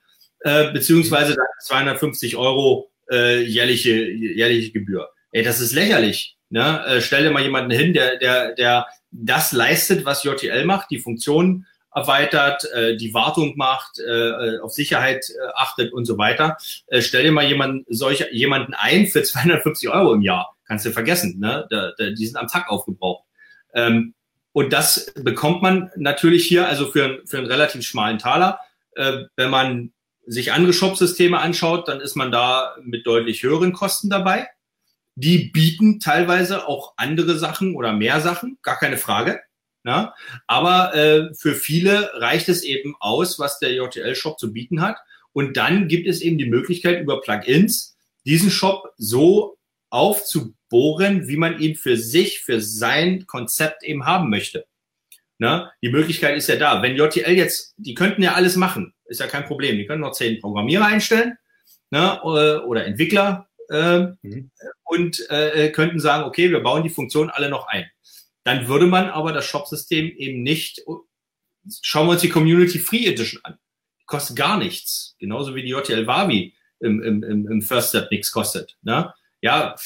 [0.40, 5.08] äh, beziehungsweise 250 Euro äh, jährliche, jährliche Gebühr.
[5.32, 6.36] Ey, das ist lächerlich.
[6.50, 6.84] Ne?
[6.86, 10.98] Äh, stell dir mal jemanden hin, der, der, der das leistet, was JTL macht, die
[10.98, 16.58] Funktionen erweitert, äh, die Wartung macht, äh, auf Sicherheit äh, achtet und so weiter.
[16.88, 20.54] Äh, stell dir mal jemanden, solch, jemanden ein für 250 Euro im Jahr.
[20.66, 21.66] Kannst du vergessen, ne?
[21.70, 23.24] Da, da, die sind am Tag aufgebraucht.
[23.72, 24.14] Ähm,
[24.52, 28.58] und das bekommt man natürlich hier also für, für einen relativ schmalen Taler.
[28.96, 29.92] Äh, wenn man
[30.26, 34.48] sich andere Shopsysteme anschaut, dann ist man da mit deutlich höheren Kosten dabei.
[35.14, 39.40] Die bieten teilweise auch andere Sachen oder mehr Sachen, gar keine Frage.
[39.84, 40.14] Ja?
[40.46, 44.96] Aber äh, für viele reicht es eben aus, was der JTL-Shop zu bieten hat.
[45.32, 49.56] Und dann gibt es eben die Möglichkeit, über Plugins diesen Shop so
[50.70, 54.66] aufzubohren, wie man ihn für sich, für sein Konzept eben haben möchte.
[55.38, 55.70] Ne?
[55.82, 56.82] Die Möglichkeit ist ja da.
[56.82, 59.76] Wenn JTL jetzt, die könnten ja alles machen, ist ja kein Problem.
[59.76, 61.36] Die können noch zehn Programmierer einstellen
[61.90, 62.22] ne?
[62.22, 64.50] oder Entwickler äh, mhm.
[64.84, 67.86] und äh, könnten sagen, okay, wir bauen die Funktion alle noch ein.
[68.44, 70.82] Dann würde man aber das Shop-System eben nicht
[71.82, 73.58] schauen wir uns die Community Free Edition an.
[74.00, 75.14] Die kostet gar nichts.
[75.18, 78.78] Genauso wie die JTL Wavi im, im, im First Step nichts kostet.
[78.80, 79.12] Ne?
[79.42, 79.76] Ja,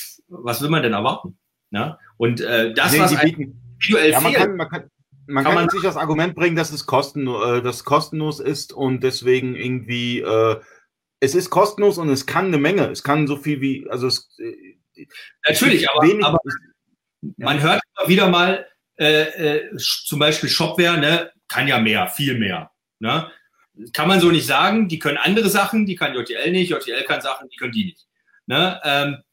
[0.42, 1.38] was will man denn erwarten?
[1.70, 1.98] Ne?
[2.16, 4.90] Und äh, das, Nee, was individuell Ja, man fehlt, kann, man kann,
[5.26, 8.72] man Kann kann man- sich das Argument bringen, dass es kosten, äh, dass kostenlos ist
[8.72, 10.60] und deswegen irgendwie, äh,
[11.20, 12.90] es ist kostenlos und es kann eine Menge.
[12.90, 15.06] Es kann so viel wie, also es, äh,
[15.48, 16.38] natürlich, aber, wenig, aber
[17.38, 18.66] man hört immer wieder mal,
[18.98, 19.22] äh,
[19.56, 22.70] äh, zum Beispiel Shopware, ne, kann ja mehr, viel mehr.
[23.00, 23.30] Ne?
[23.92, 24.88] Kann man so nicht sagen.
[24.88, 28.06] Die können andere Sachen, die kann JTL nicht, JTL kann Sachen, die können die nicht.
[28.46, 28.80] Ne?
[28.84, 29.23] Ähm, äh,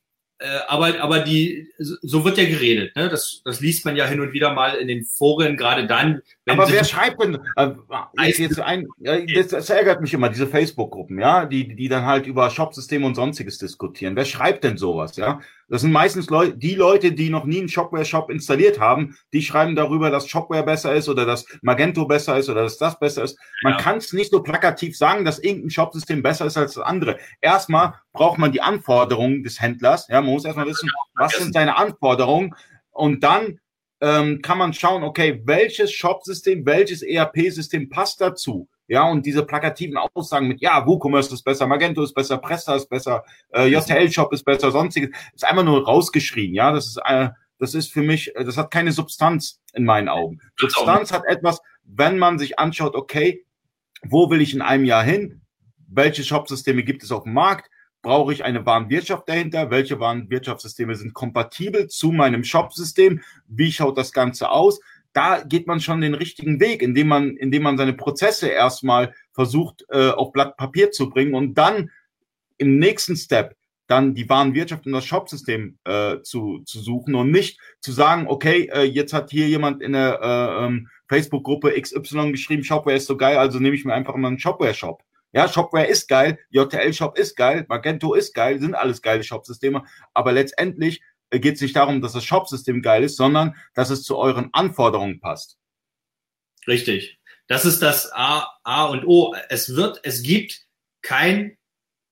[0.67, 2.95] aber, aber die, so so wird ja geredet.
[2.95, 3.09] Ne?
[3.09, 6.59] Das, das liest man ja hin und wieder mal in den Foren, gerade dann, wenn
[6.59, 7.69] aber wer schreibt denn, äh,
[8.17, 12.05] jetzt, jetzt ein, äh, das, das ärgert mich immer, diese Facebook-Gruppen, ja, die, die dann
[12.05, 14.15] halt über Shopsysteme und sonstiges diskutieren.
[14.15, 15.39] Wer schreibt denn sowas, ja?
[15.69, 19.75] Das sind meistens Leute, die Leute, die noch nie einen Shopware-Shop installiert haben, die schreiben
[19.75, 23.37] darüber, dass Shopware besser ist oder dass Magento besser ist oder dass das besser ist.
[23.61, 23.79] Man Ja.
[23.79, 27.19] kann es nicht so plakativ sagen, dass irgendein Shopsystem besser ist als das andere.
[27.39, 31.77] Erstmal braucht man die Anforderungen des Händlers, ja, man muss erstmal wissen, was sind seine
[31.77, 32.53] Anforderungen
[32.91, 33.60] und dann
[34.01, 38.67] ähm, kann man schauen, okay, welches Shop-System, welches ERP-System passt dazu?
[38.87, 42.89] Ja, und diese plakativen Aussagen mit, ja, WooCommerce ist besser, Magento ist besser, Presta ist
[42.89, 43.23] besser,
[43.53, 47.93] äh, JTL-Shop ist besser, sonstiges, ist einfach nur rausgeschrien, ja, das ist, äh, das ist
[47.93, 50.41] für mich, äh, das hat keine Substanz in meinen Augen.
[50.57, 53.45] Substanz hat etwas, wenn man sich anschaut, okay,
[54.03, 55.41] wo will ich in einem Jahr hin?
[55.87, 57.70] Welche Shop-Systeme gibt es auf dem Markt?
[58.01, 59.69] Brauche ich eine Warenwirtschaft dahinter?
[59.69, 63.21] Welche Warenwirtschaftssysteme sind kompatibel zu meinem Shop-System?
[63.47, 64.79] Wie schaut das Ganze aus?
[65.13, 69.85] Da geht man schon den richtigen Weg, indem man, indem man seine Prozesse erstmal versucht,
[69.89, 71.91] äh, auf Blatt Papier zu bringen und dann
[72.57, 73.55] im nächsten Step
[73.87, 78.69] dann die Warenwirtschaft und das Shopsystem äh, zu, zu suchen und nicht zu sagen, okay,
[78.73, 83.17] äh, jetzt hat hier jemand in der äh, ähm, Facebook-Gruppe XY geschrieben, Shopware ist so
[83.17, 85.03] geil, also nehme ich mir einfach mal einen Shopware-Shop.
[85.33, 90.33] Ja, Shopware ist geil, JTL-Shop ist geil, Magento ist geil, sind alles geile Shopsysteme, aber
[90.33, 94.17] letztendlich äh, geht es nicht darum, dass das Shopsystem geil ist, sondern dass es zu
[94.17, 95.57] euren Anforderungen passt.
[96.67, 97.19] Richtig.
[97.47, 99.35] Das ist das A, A und O.
[99.49, 100.67] Es wird, es gibt
[101.01, 101.57] kein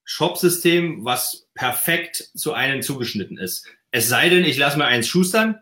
[0.03, 3.67] Shopsystem, was perfekt zu einem zugeschnitten ist.
[3.91, 5.59] Es sei denn, ich lasse mir eins schustern,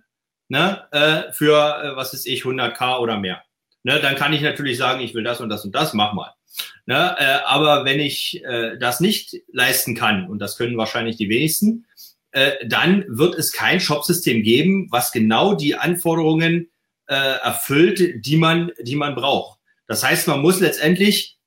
[0.48, 3.44] ne, äh, für, äh, was ist ich, 100k oder mehr.
[3.84, 6.34] Ne, dann kann ich natürlich sagen, ich will das und das und das, mach mal.
[6.86, 11.30] Ne, äh, aber wenn ich äh, das nicht leisten kann, und das können wahrscheinlich die
[11.30, 11.86] wenigsten,
[12.32, 16.70] äh, dann wird es kein Shopsystem geben, was genau die Anforderungen
[17.08, 19.60] äh, erfüllt, die man, die man braucht.
[19.88, 21.38] Das heißt, man muss letztendlich,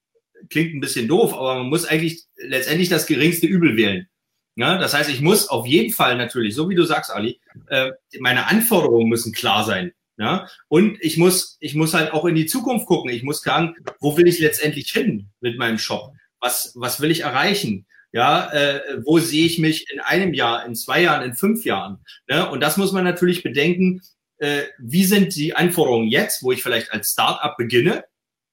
[0.49, 4.09] klingt ein bisschen doof, aber man muss eigentlich letztendlich das geringste Übel wählen.
[4.57, 7.93] Ja, das heißt, ich muss auf jeden Fall natürlich, so wie du sagst, Ali, äh,
[8.19, 9.93] meine Anforderungen müssen klar sein.
[10.21, 13.11] Ja, und ich muss, ich muss halt auch in die Zukunft gucken.
[13.11, 16.13] Ich muss sagen, wo will ich letztendlich hin mit meinem Shop?
[16.41, 17.87] Was, was will ich erreichen?
[18.13, 22.05] Ja, äh, wo sehe ich mich in einem Jahr, in zwei Jahren, in fünf Jahren?
[22.29, 22.51] Ne?
[22.51, 24.03] Und das muss man natürlich bedenken.
[24.37, 28.05] Äh, wie sind die Anforderungen jetzt, wo ich vielleicht als Startup beginne?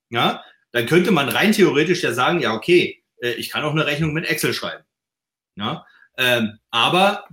[0.09, 3.85] Ja, dann könnte man rein theoretisch ja sagen, ja, okay, äh, ich kann auch eine
[3.85, 4.85] Rechnung mit Excel schreiben.
[5.55, 5.85] Ja,
[6.17, 7.25] ähm, aber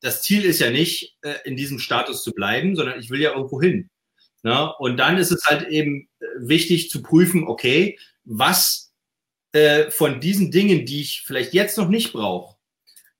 [0.00, 3.32] das Ziel ist ja nicht, äh, in diesem Status zu bleiben, sondern ich will ja
[3.32, 3.90] irgendwo hin.
[4.42, 8.92] Ja, und dann ist es halt eben äh, wichtig zu prüfen, okay, was
[9.52, 12.56] äh, von diesen Dingen, die ich vielleicht jetzt noch nicht brauche,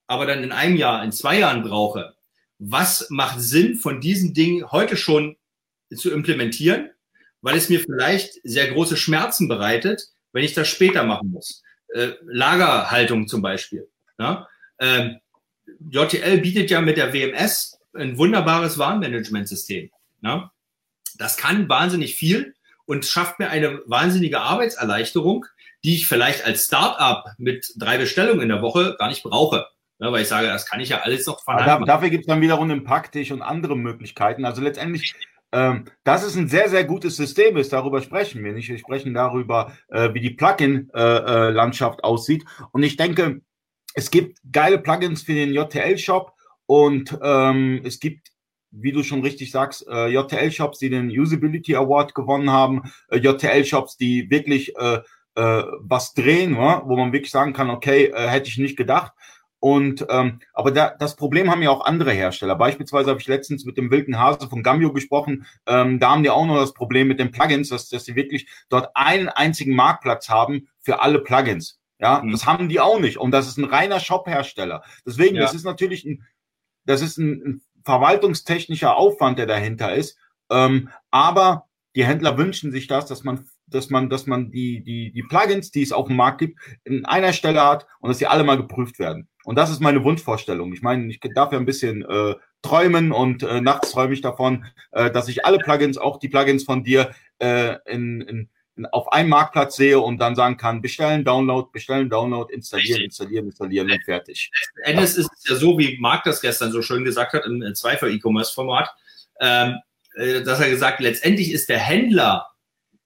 [0.06, 2.14] aber dann in einem Jahr, in zwei Jahren brauche,
[2.58, 5.36] was macht Sinn von diesen Dingen heute schon
[5.94, 6.90] zu implementieren,
[7.42, 11.62] weil es mir vielleicht sehr große Schmerzen bereitet, wenn ich das später machen muss.
[11.88, 13.88] Äh, Lagerhaltung zum Beispiel.
[14.18, 14.48] Ja?
[14.78, 15.18] Ähm,
[15.90, 19.90] JTL bietet ja mit der WMS ein wunderbares Warenmanagementsystem.
[20.22, 20.52] Ja?
[21.18, 22.54] Das kann wahnsinnig viel
[22.86, 25.46] und schafft mir eine wahnsinnige Arbeitserleichterung,
[25.84, 29.66] die ich vielleicht als Startup mit drei Bestellungen in der Woche gar nicht brauche.
[29.98, 31.84] Ja, weil ich sage, das kann ich ja alles noch machen.
[31.84, 34.46] dafür gibt es dann wiederum den Paktisch und andere Möglichkeiten.
[34.46, 35.14] Also letztendlich,
[35.52, 38.70] ähm, dass es ein sehr, sehr gutes System ist, darüber sprechen wir nicht.
[38.70, 42.44] Wir sprechen darüber, äh, wie die Plugin-Landschaft aussieht.
[42.72, 43.42] Und ich denke,
[43.94, 46.32] es gibt geile Plugins für den JTL-Shop
[46.66, 48.28] und ähm, es gibt,
[48.70, 53.96] wie du schon richtig sagst, äh, JTL-Shops, die den Usability Award gewonnen haben, äh, JTL-Shops,
[53.96, 55.00] die wirklich äh,
[55.34, 56.82] äh, was drehen, wa?
[56.86, 59.12] wo man wirklich sagen kann, okay, äh, hätte ich nicht gedacht.
[59.62, 62.56] Und ähm, aber da, das Problem haben ja auch andere Hersteller.
[62.56, 65.44] Beispielsweise habe ich letztens mit dem wilden Hase von Gambio gesprochen.
[65.66, 68.48] Ähm, da haben die auch noch das Problem mit den Plugins, dass, dass sie wirklich
[68.70, 71.79] dort einen einzigen Marktplatz haben für alle Plugins.
[72.00, 72.32] Ja, Mhm.
[72.32, 73.18] das haben die auch nicht.
[73.18, 74.82] Und das ist ein reiner Shop-Hersteller.
[75.06, 75.42] Deswegen, Ja.
[75.42, 76.24] das ist natürlich ein,
[76.86, 80.18] das ist ein, ein verwaltungstechnischer Aufwand, der dahinter ist.
[80.50, 85.12] Ähm, aber die Händler wünschen sich das, dass man, dass man, dass man die, die,
[85.12, 88.26] die Plugins, die es auf dem Markt gibt, in einer Stelle hat und dass sie
[88.26, 89.28] alle mal geprüft werden.
[89.44, 90.72] Und das ist meine Wunschvorstellung.
[90.72, 94.64] Ich meine, ich darf ja ein bisschen äh, träumen und äh, nachts träume ich davon,
[94.92, 98.50] äh, dass ich alle Plugins, auch die Plugins von dir, äh, in, in, in,
[98.92, 103.90] auf einem Marktplatz sehe und dann sagen kann, bestellen, Download, bestellen, Download, installieren, installieren, installieren
[103.90, 104.50] und fertig.
[104.84, 108.90] Endes ist es ja so, wie Marc das gestern so schön gesagt hat, im Zweifer-E-Commerce-Format,
[109.40, 109.76] ähm,
[110.14, 112.48] äh, dass er gesagt, letztendlich ist der Händler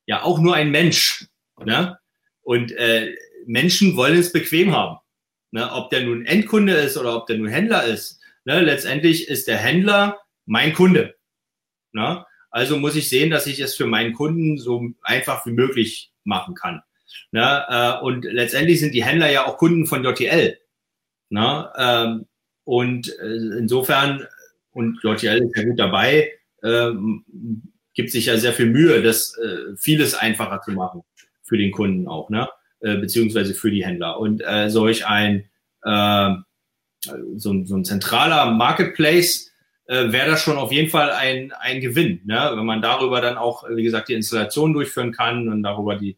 [0.07, 1.27] ja auch nur ein Mensch.
[1.64, 1.99] Ne?
[2.43, 3.14] Und äh,
[3.47, 4.99] Menschen wollen es bequem haben.
[5.51, 5.70] Ne?
[5.72, 8.20] Ob der nun Endkunde ist oder ob der nun Händler ist.
[8.45, 8.61] Ne?
[8.61, 11.14] Letztendlich ist der Händler mein Kunde.
[11.93, 12.25] Ne?
[12.55, 16.55] Also muss ich sehen, dass ich es für meinen Kunden so einfach wie möglich machen
[16.55, 16.83] kann.
[17.33, 17.65] Ne?
[17.69, 20.57] Äh, und letztendlich sind die Händler ja auch Kunden von JTL.
[21.31, 21.73] Ne?
[21.77, 22.27] Ähm,
[22.63, 24.29] und äh, insofern,
[24.71, 26.31] und JTL ist ja gut dabei,
[26.63, 26.93] äh,
[27.93, 31.03] gibt sich ja sehr viel Mühe, das äh, vieles einfacher zu machen
[31.43, 32.49] für den Kunden auch, ne?
[32.79, 34.21] Äh, beziehungsweise für die Händler.
[34.21, 35.51] Und äh, solch ein
[35.83, 36.35] äh,
[37.35, 39.51] so, so ein zentraler Marketplace
[39.87, 42.53] äh, wäre das schon auf jeden Fall ein, ein Gewinn, ne?
[42.55, 46.16] wenn man darüber dann auch, wie gesagt, die Installation durchführen kann und darüber die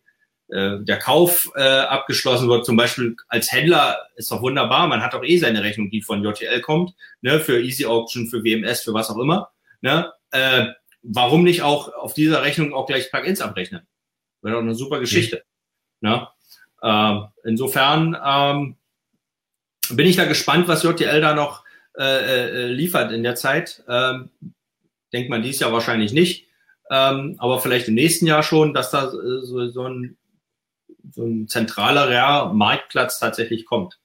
[0.48, 2.64] äh, der Kauf äh, abgeschlossen wird.
[2.64, 6.22] Zum Beispiel als Händler ist doch wunderbar, man hat doch eh seine Rechnung, die von
[6.22, 7.40] JTL kommt, ne?
[7.40, 9.50] für Easy Auction, für WMS, für was auch immer.
[9.80, 10.12] Ne?
[10.30, 10.66] Äh,
[11.02, 13.86] warum nicht auch auf dieser Rechnung auch gleich Plugins abrechnen?
[14.42, 15.42] Wäre doch eine super Geschichte.
[16.00, 16.10] Mhm.
[16.10, 16.28] Ne?
[16.82, 18.76] Äh, insofern ähm,
[19.90, 21.65] bin ich da gespannt, was JTL da noch
[21.98, 23.82] äh, äh, liefert in der Zeit.
[23.88, 24.30] Ähm,
[25.12, 26.46] denkt man dies Jahr wahrscheinlich nicht,
[26.90, 30.16] ähm, aber vielleicht im nächsten Jahr schon, dass da äh, so, so, ein,
[31.10, 33.98] so ein zentraler Marktplatz tatsächlich kommt.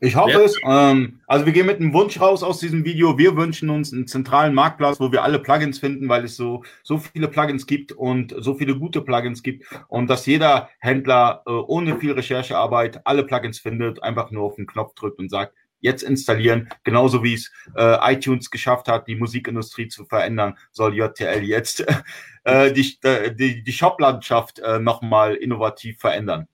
[0.00, 0.40] Ich hoffe ja.
[0.40, 0.56] es.
[0.64, 3.18] Ähm, also wir gehen mit einem Wunsch raus aus diesem Video.
[3.18, 6.98] Wir wünschen uns einen zentralen Marktplatz, wo wir alle Plugins finden, weil es so, so
[6.98, 11.98] viele Plugins gibt und so viele gute Plugins gibt und dass jeder Händler äh, ohne
[11.98, 16.68] viel Recherchearbeit alle Plugins findet, einfach nur auf den Knopf drückt und sagt, jetzt installieren.
[16.84, 21.84] Genauso wie es äh, iTunes geschafft hat, die Musikindustrie zu verändern, soll JTL jetzt
[22.44, 22.98] äh, die,
[23.38, 26.48] die, die Shop-Landschaft äh, nochmal innovativ verändern.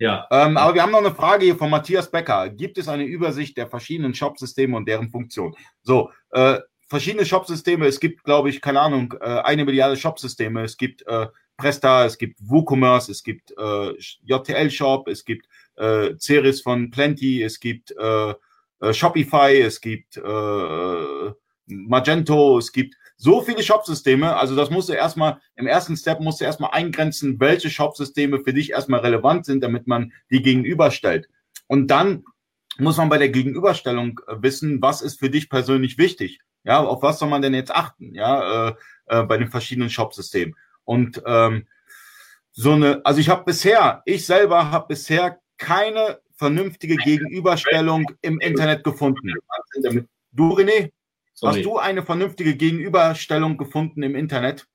[0.00, 0.28] Ja.
[0.30, 2.48] Ähm, aber wir haben noch eine Frage hier von Matthias Becker.
[2.50, 5.56] Gibt es eine Übersicht der verschiedenen Shop-Systeme und deren Funktion?
[5.82, 7.86] So, äh, verschiedene Shop-Systeme.
[7.86, 10.62] Es gibt, glaube ich, keine Ahnung, äh, eine Milliarde Shop-Systeme.
[10.62, 13.92] Es gibt äh, Presta, es gibt WooCommerce, es gibt äh,
[14.24, 18.34] JTL-Shop, es gibt äh, Ceres von Plenty, es gibt äh,
[18.80, 21.32] äh, Shopify, es gibt äh,
[21.66, 24.36] Magento, es gibt so viele Shopsysteme.
[24.36, 28.52] Also das musst du erstmal, im ersten Step musst du erstmal eingrenzen, welche Shopsysteme für
[28.52, 31.28] dich erstmal relevant sind, damit man die gegenüberstellt.
[31.66, 32.24] Und dann
[32.78, 36.40] muss man bei der Gegenüberstellung äh, wissen, was ist für dich persönlich wichtig.
[36.64, 38.14] Ja, auf was soll man denn jetzt achten?
[38.14, 38.74] Ja, äh,
[39.06, 40.54] äh, bei den verschiedenen Shopsystemen.
[40.84, 41.66] Und ähm,
[42.52, 48.84] so eine, also ich habe bisher, ich selber habe bisher keine vernünftige Gegenüberstellung im Internet
[48.84, 49.34] gefunden.
[50.32, 50.90] Du, René?
[51.34, 51.56] Sorry.
[51.56, 54.66] Hast du eine vernünftige Gegenüberstellung gefunden im Internet?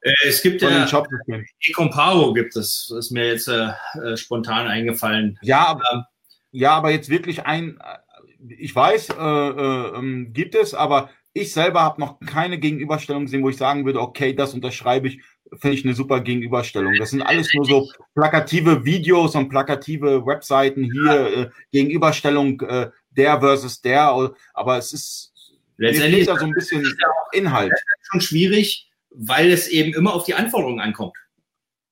[0.00, 0.86] Äh, es gibt ja
[1.60, 3.70] Ecomparo gibt es, ist mir jetzt äh,
[4.02, 5.38] äh, spontan eingefallen.
[5.42, 6.02] Ja, aber, ähm,
[6.50, 7.78] ja, aber jetzt wirklich ein,
[8.58, 13.42] ich weiß, äh, äh, ähm, gibt es, aber ich selber habe noch keine Gegenüberstellung gesehen,
[13.42, 15.20] wo ich sagen würde, okay, das unterschreibe ich,
[15.58, 16.94] finde ich eine super Gegenüberstellung.
[16.98, 23.40] Das sind alles nur so plakative Videos und plakative Webseiten hier, äh, Gegenüberstellung äh, der
[23.40, 25.32] versus der, aber es ist
[25.78, 26.96] Letztendlich ist da so ein bisschen
[27.32, 27.72] Inhalt.
[28.10, 31.16] schon schwierig, weil es eben immer auf die Anforderungen ankommt.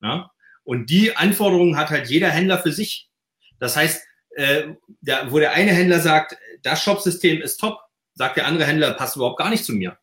[0.03, 0.31] Ja?
[0.63, 3.11] Und die Anforderungen hat halt jeder Händler für sich.
[3.59, 4.03] Das heißt,
[4.37, 4.69] äh,
[5.01, 7.79] der, wo der eine Händler sagt, das Shopsystem ist top,
[8.15, 9.99] sagt der andere Händler, passt überhaupt gar nicht zu mir.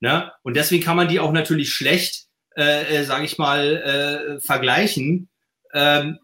[0.00, 0.30] Ne?
[0.42, 2.25] Und deswegen kann man die auch natürlich schlecht,
[2.56, 5.28] äh, äh, sage ich mal, äh, vergleichen.
[5.74, 6.18] Ähm,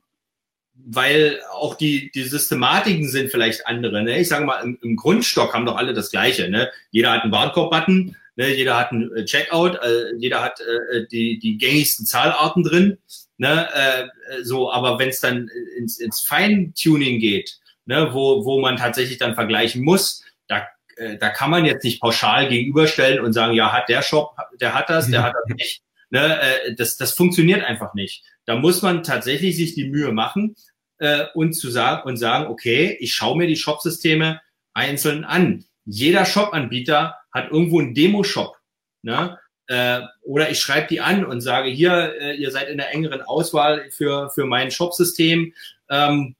[0.85, 4.03] weil auch die, die Systematiken sind vielleicht andere.
[4.03, 4.19] Ne?
[4.21, 6.49] Ich sage mal, im, im Grundstock haben doch alle das Gleiche.
[6.49, 6.71] Ne?
[6.91, 8.55] Jeder hat einen Warenkorb-Button, ne?
[8.55, 12.99] jeder hat einen äh, Checkout, äh, jeder hat äh, die, die gängigsten Zahlarten drin.
[13.39, 13.69] Ne?
[13.73, 18.09] Äh, so, aber wenn es dann ins, ins Feintuning geht, ne?
[18.13, 20.67] wo, wo man tatsächlich dann vergleichen muss, da,
[20.97, 24.75] äh, da kann man jetzt nicht pauschal gegenüberstellen und sagen, ja, hat der Shop, der
[24.75, 25.83] hat das, der hat das nicht.
[26.13, 26.41] Ne?
[26.41, 28.23] Äh, das, das funktioniert einfach nicht.
[28.45, 30.55] Da muss man tatsächlich sich die Mühe machen,
[31.03, 34.41] äh, und zu sagen und sagen, okay, ich schaue mir die Shopsysteme
[34.73, 35.65] einzeln an.
[35.85, 38.57] Jeder Shop-Anbieter hat irgendwo einen Demo-Shop.
[39.03, 39.37] Ne?
[39.67, 43.21] Äh, oder ich schreibe die an und sage, hier, äh, ihr seid in der engeren
[43.21, 45.53] Auswahl für, für mein Shopsystem.
[45.91, 46.37] Ähm,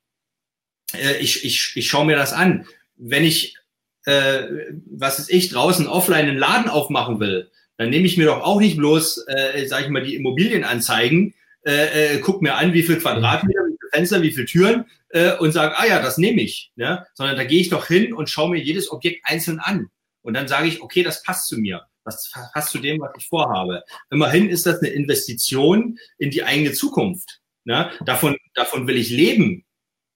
[0.95, 2.65] äh, ich, ich, ich schaue mir das an.
[2.95, 3.57] Wenn ich,
[4.05, 4.45] äh,
[4.87, 7.51] was ist ich, draußen offline einen Laden aufmachen will,
[7.83, 12.15] dann nehme ich mir doch auch nicht bloß, äh, sage ich mal, die Immobilienanzeigen, äh,
[12.15, 15.51] äh, guck mir an, wie viel Quadratmeter, wie viele Fenster, wie viele Türen äh, und
[15.51, 16.73] sage, ah ja, das nehme ich.
[16.77, 17.05] Ne?
[17.15, 19.89] Sondern da gehe ich doch hin und schaue mir jedes Objekt einzeln an.
[20.23, 21.83] Und dann sage ich, okay, das passt zu mir.
[22.05, 23.83] Das passt zu dem, was ich vorhabe.
[24.11, 27.41] Immerhin ist das eine Investition in die eigene Zukunft.
[27.65, 27.91] Ne?
[28.05, 29.65] Davon, davon will ich leben.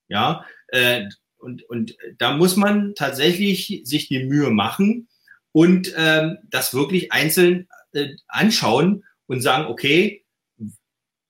[0.09, 1.05] Ja, äh,
[1.39, 5.09] und, und da muss man tatsächlich sich die Mühe machen
[5.57, 10.23] und ähm, das wirklich einzeln äh, anschauen und sagen, okay,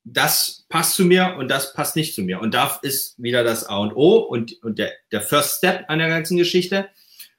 [0.02, 2.40] das passt zu mir und das passt nicht zu mir.
[2.40, 6.00] Und da ist wieder das A und O und, und der, der First Step an
[6.00, 6.88] der ganzen Geschichte,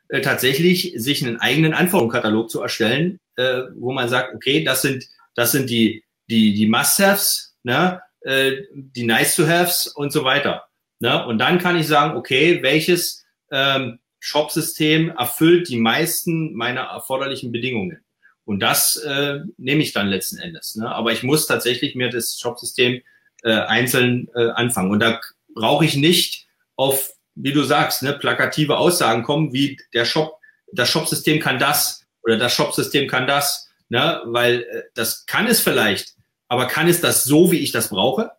[0.07, 5.09] äh, tatsächlich sich einen eigenen Anforderungskatalog zu erstellen, äh, wo man sagt, okay, das sind,
[5.35, 10.69] das sind die, die, die Must-Haves, ne, äh, die Nice-to-Haves und so weiter.
[10.99, 11.27] Ne?
[11.27, 18.03] Und dann kann ich sagen, okay, welches ähm, Shop-System erfüllt die meisten meiner erforderlichen Bedingungen.
[18.43, 20.75] Und das äh, nehme ich dann letzten Endes.
[20.75, 20.93] Ne?
[20.93, 23.01] Aber ich muss tatsächlich mir das Shop-System
[23.43, 24.91] äh, einzeln äh, anfangen.
[24.91, 25.21] Und da
[25.55, 30.39] brauche ich nicht auf, wie du sagst, ne, plakative Aussagen kommen, wie der Shop,
[30.73, 33.69] das Shop-System kann das oder das Shop-System kann das.
[33.87, 34.21] Ne?
[34.25, 36.15] Weil äh, das kann es vielleicht,
[36.49, 38.31] aber kann es das so, wie ich das brauche?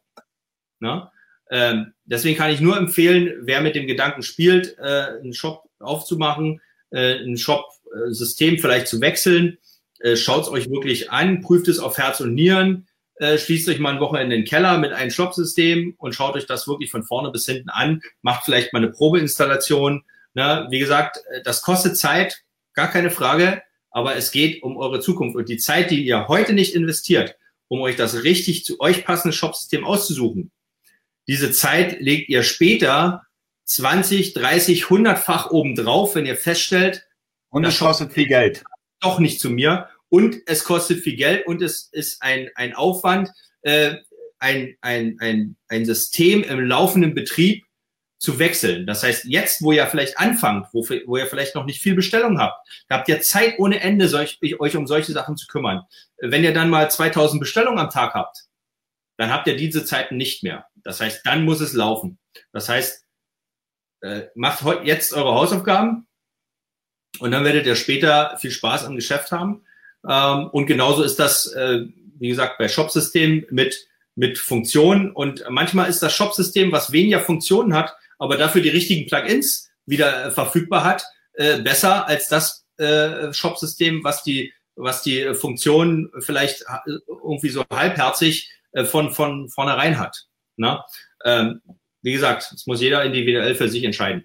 [0.81, 1.11] Ne?
[1.51, 6.61] Ähm, deswegen kann ich nur empfehlen, wer mit dem Gedanken spielt, äh, einen Shop aufzumachen,
[6.91, 9.59] äh, ein Shop-System vielleicht zu wechseln,
[10.01, 13.79] äh, schaut es euch wirklich an, prüft es auf Herz und Nieren, äh, schließt euch
[13.79, 17.03] mal ein Wochenende in den Keller mit einem Shop-System und schaut euch das wirklich von
[17.03, 20.05] vorne bis hinten an, macht vielleicht mal eine Probeinstallation.
[20.35, 20.67] Ne?
[20.71, 25.37] Wie gesagt, äh, das kostet Zeit, gar keine Frage, aber es geht um eure Zukunft
[25.37, 29.37] und die Zeit, die ihr heute nicht investiert, um euch das richtig zu euch passende
[29.37, 30.53] Shop-System auszusuchen.
[31.27, 33.23] Diese Zeit legt ihr später
[33.69, 37.07] 20, 30, 100-fach obendrauf, wenn ihr feststellt,
[37.51, 38.63] und es kostet viel Geld
[39.01, 43.31] doch nicht zu mir und es kostet viel Geld und es ist ein, ein Aufwand,
[43.63, 43.97] äh,
[44.39, 47.65] ein, ein, ein, ein System im laufenden Betrieb
[48.19, 48.87] zu wechseln.
[48.87, 52.41] Das heißt, jetzt, wo ihr vielleicht anfangt, wo, wo ihr vielleicht noch nicht viel Bestellung
[52.41, 55.83] habt, da habt ihr Zeit ohne Ende, solch, euch um solche Sachen zu kümmern.
[56.19, 58.47] Wenn ihr dann mal 2000 Bestellungen am Tag habt,
[59.17, 60.67] dann habt ihr diese Zeiten nicht mehr.
[60.77, 62.19] Das heißt, dann muss es laufen.
[62.53, 63.05] Das heißt,
[64.01, 66.09] äh, macht jetzt eure Hausaufgaben,
[67.19, 69.63] und dann werdet ihr später viel Spaß am Geschäft haben.
[70.09, 71.87] Ähm, und genauso ist das, äh,
[72.19, 75.11] wie gesagt, bei Shopsystem mit, mit Funktionen.
[75.11, 80.27] Und manchmal ist das Shopsystem, was weniger Funktionen hat, aber dafür die richtigen Plugins wieder
[80.27, 86.63] äh, verfügbar hat, äh, besser als das äh, Shopsystem, was die, was die Funktionen vielleicht
[86.63, 90.27] äh, irgendwie so halbherzig äh, von, von vornherein hat.
[90.57, 90.85] Na?
[91.25, 91.63] Ähm,
[92.03, 94.25] wie gesagt, das muss jeder individuell für sich entscheiden.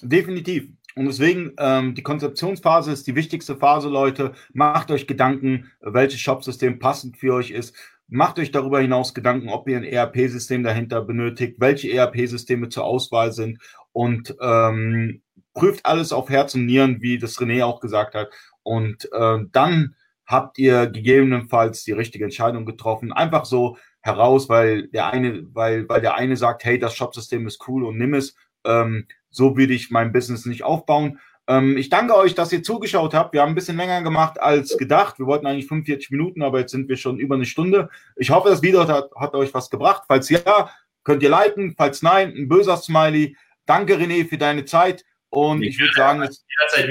[0.00, 0.68] Definitiv.
[0.94, 4.32] Und deswegen, ähm, die Konzeptionsphase ist die wichtigste Phase, Leute.
[4.52, 7.76] Macht euch Gedanken, welches Shopsystem passend für euch ist.
[8.08, 13.32] Macht euch darüber hinaus Gedanken, ob ihr ein ERP-System dahinter benötigt, welche ERP-Systeme zur Auswahl
[13.32, 13.58] sind
[13.92, 15.22] und ähm,
[15.54, 18.30] prüft alles auf Herz und Nieren, wie das René auch gesagt hat.
[18.62, 23.12] Und äh, dann habt ihr gegebenenfalls die richtige Entscheidung getroffen.
[23.12, 23.76] Einfach so
[24.06, 27.98] heraus, weil der eine, weil, weil der eine sagt, hey, das Shopsystem ist cool und
[27.98, 28.36] nimm es.
[28.64, 31.18] Ähm, so würde ich mein Business nicht aufbauen.
[31.48, 33.32] Ähm, ich danke euch, dass ihr zugeschaut habt.
[33.32, 35.18] Wir haben ein bisschen länger gemacht als gedacht.
[35.18, 37.88] Wir wollten eigentlich 45 Minuten, aber jetzt sind wir schon über eine Stunde.
[38.16, 40.04] Ich hoffe, das Video hat, hat euch was gebracht.
[40.08, 40.70] Falls ja,
[41.04, 41.74] könnt ihr liken.
[41.76, 43.36] Falls nein, ein böser Smiley.
[43.66, 45.04] Danke, René, für deine Zeit.
[45.28, 46.44] Und ich, ich würde sagen, das,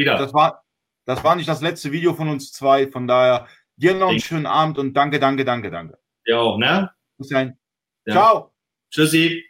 [0.05, 0.63] das, war,
[1.05, 2.87] das war nicht das letzte Video von uns zwei.
[2.89, 3.47] Von daher,
[3.77, 5.97] dir noch einen schönen Abend und danke, danke, danke, danke.
[6.25, 6.91] Ja, auch, ne?
[7.17, 7.57] Bis dahin.
[8.05, 8.13] Ja.
[8.13, 8.53] Ciao.
[8.91, 9.43] Tschüssi.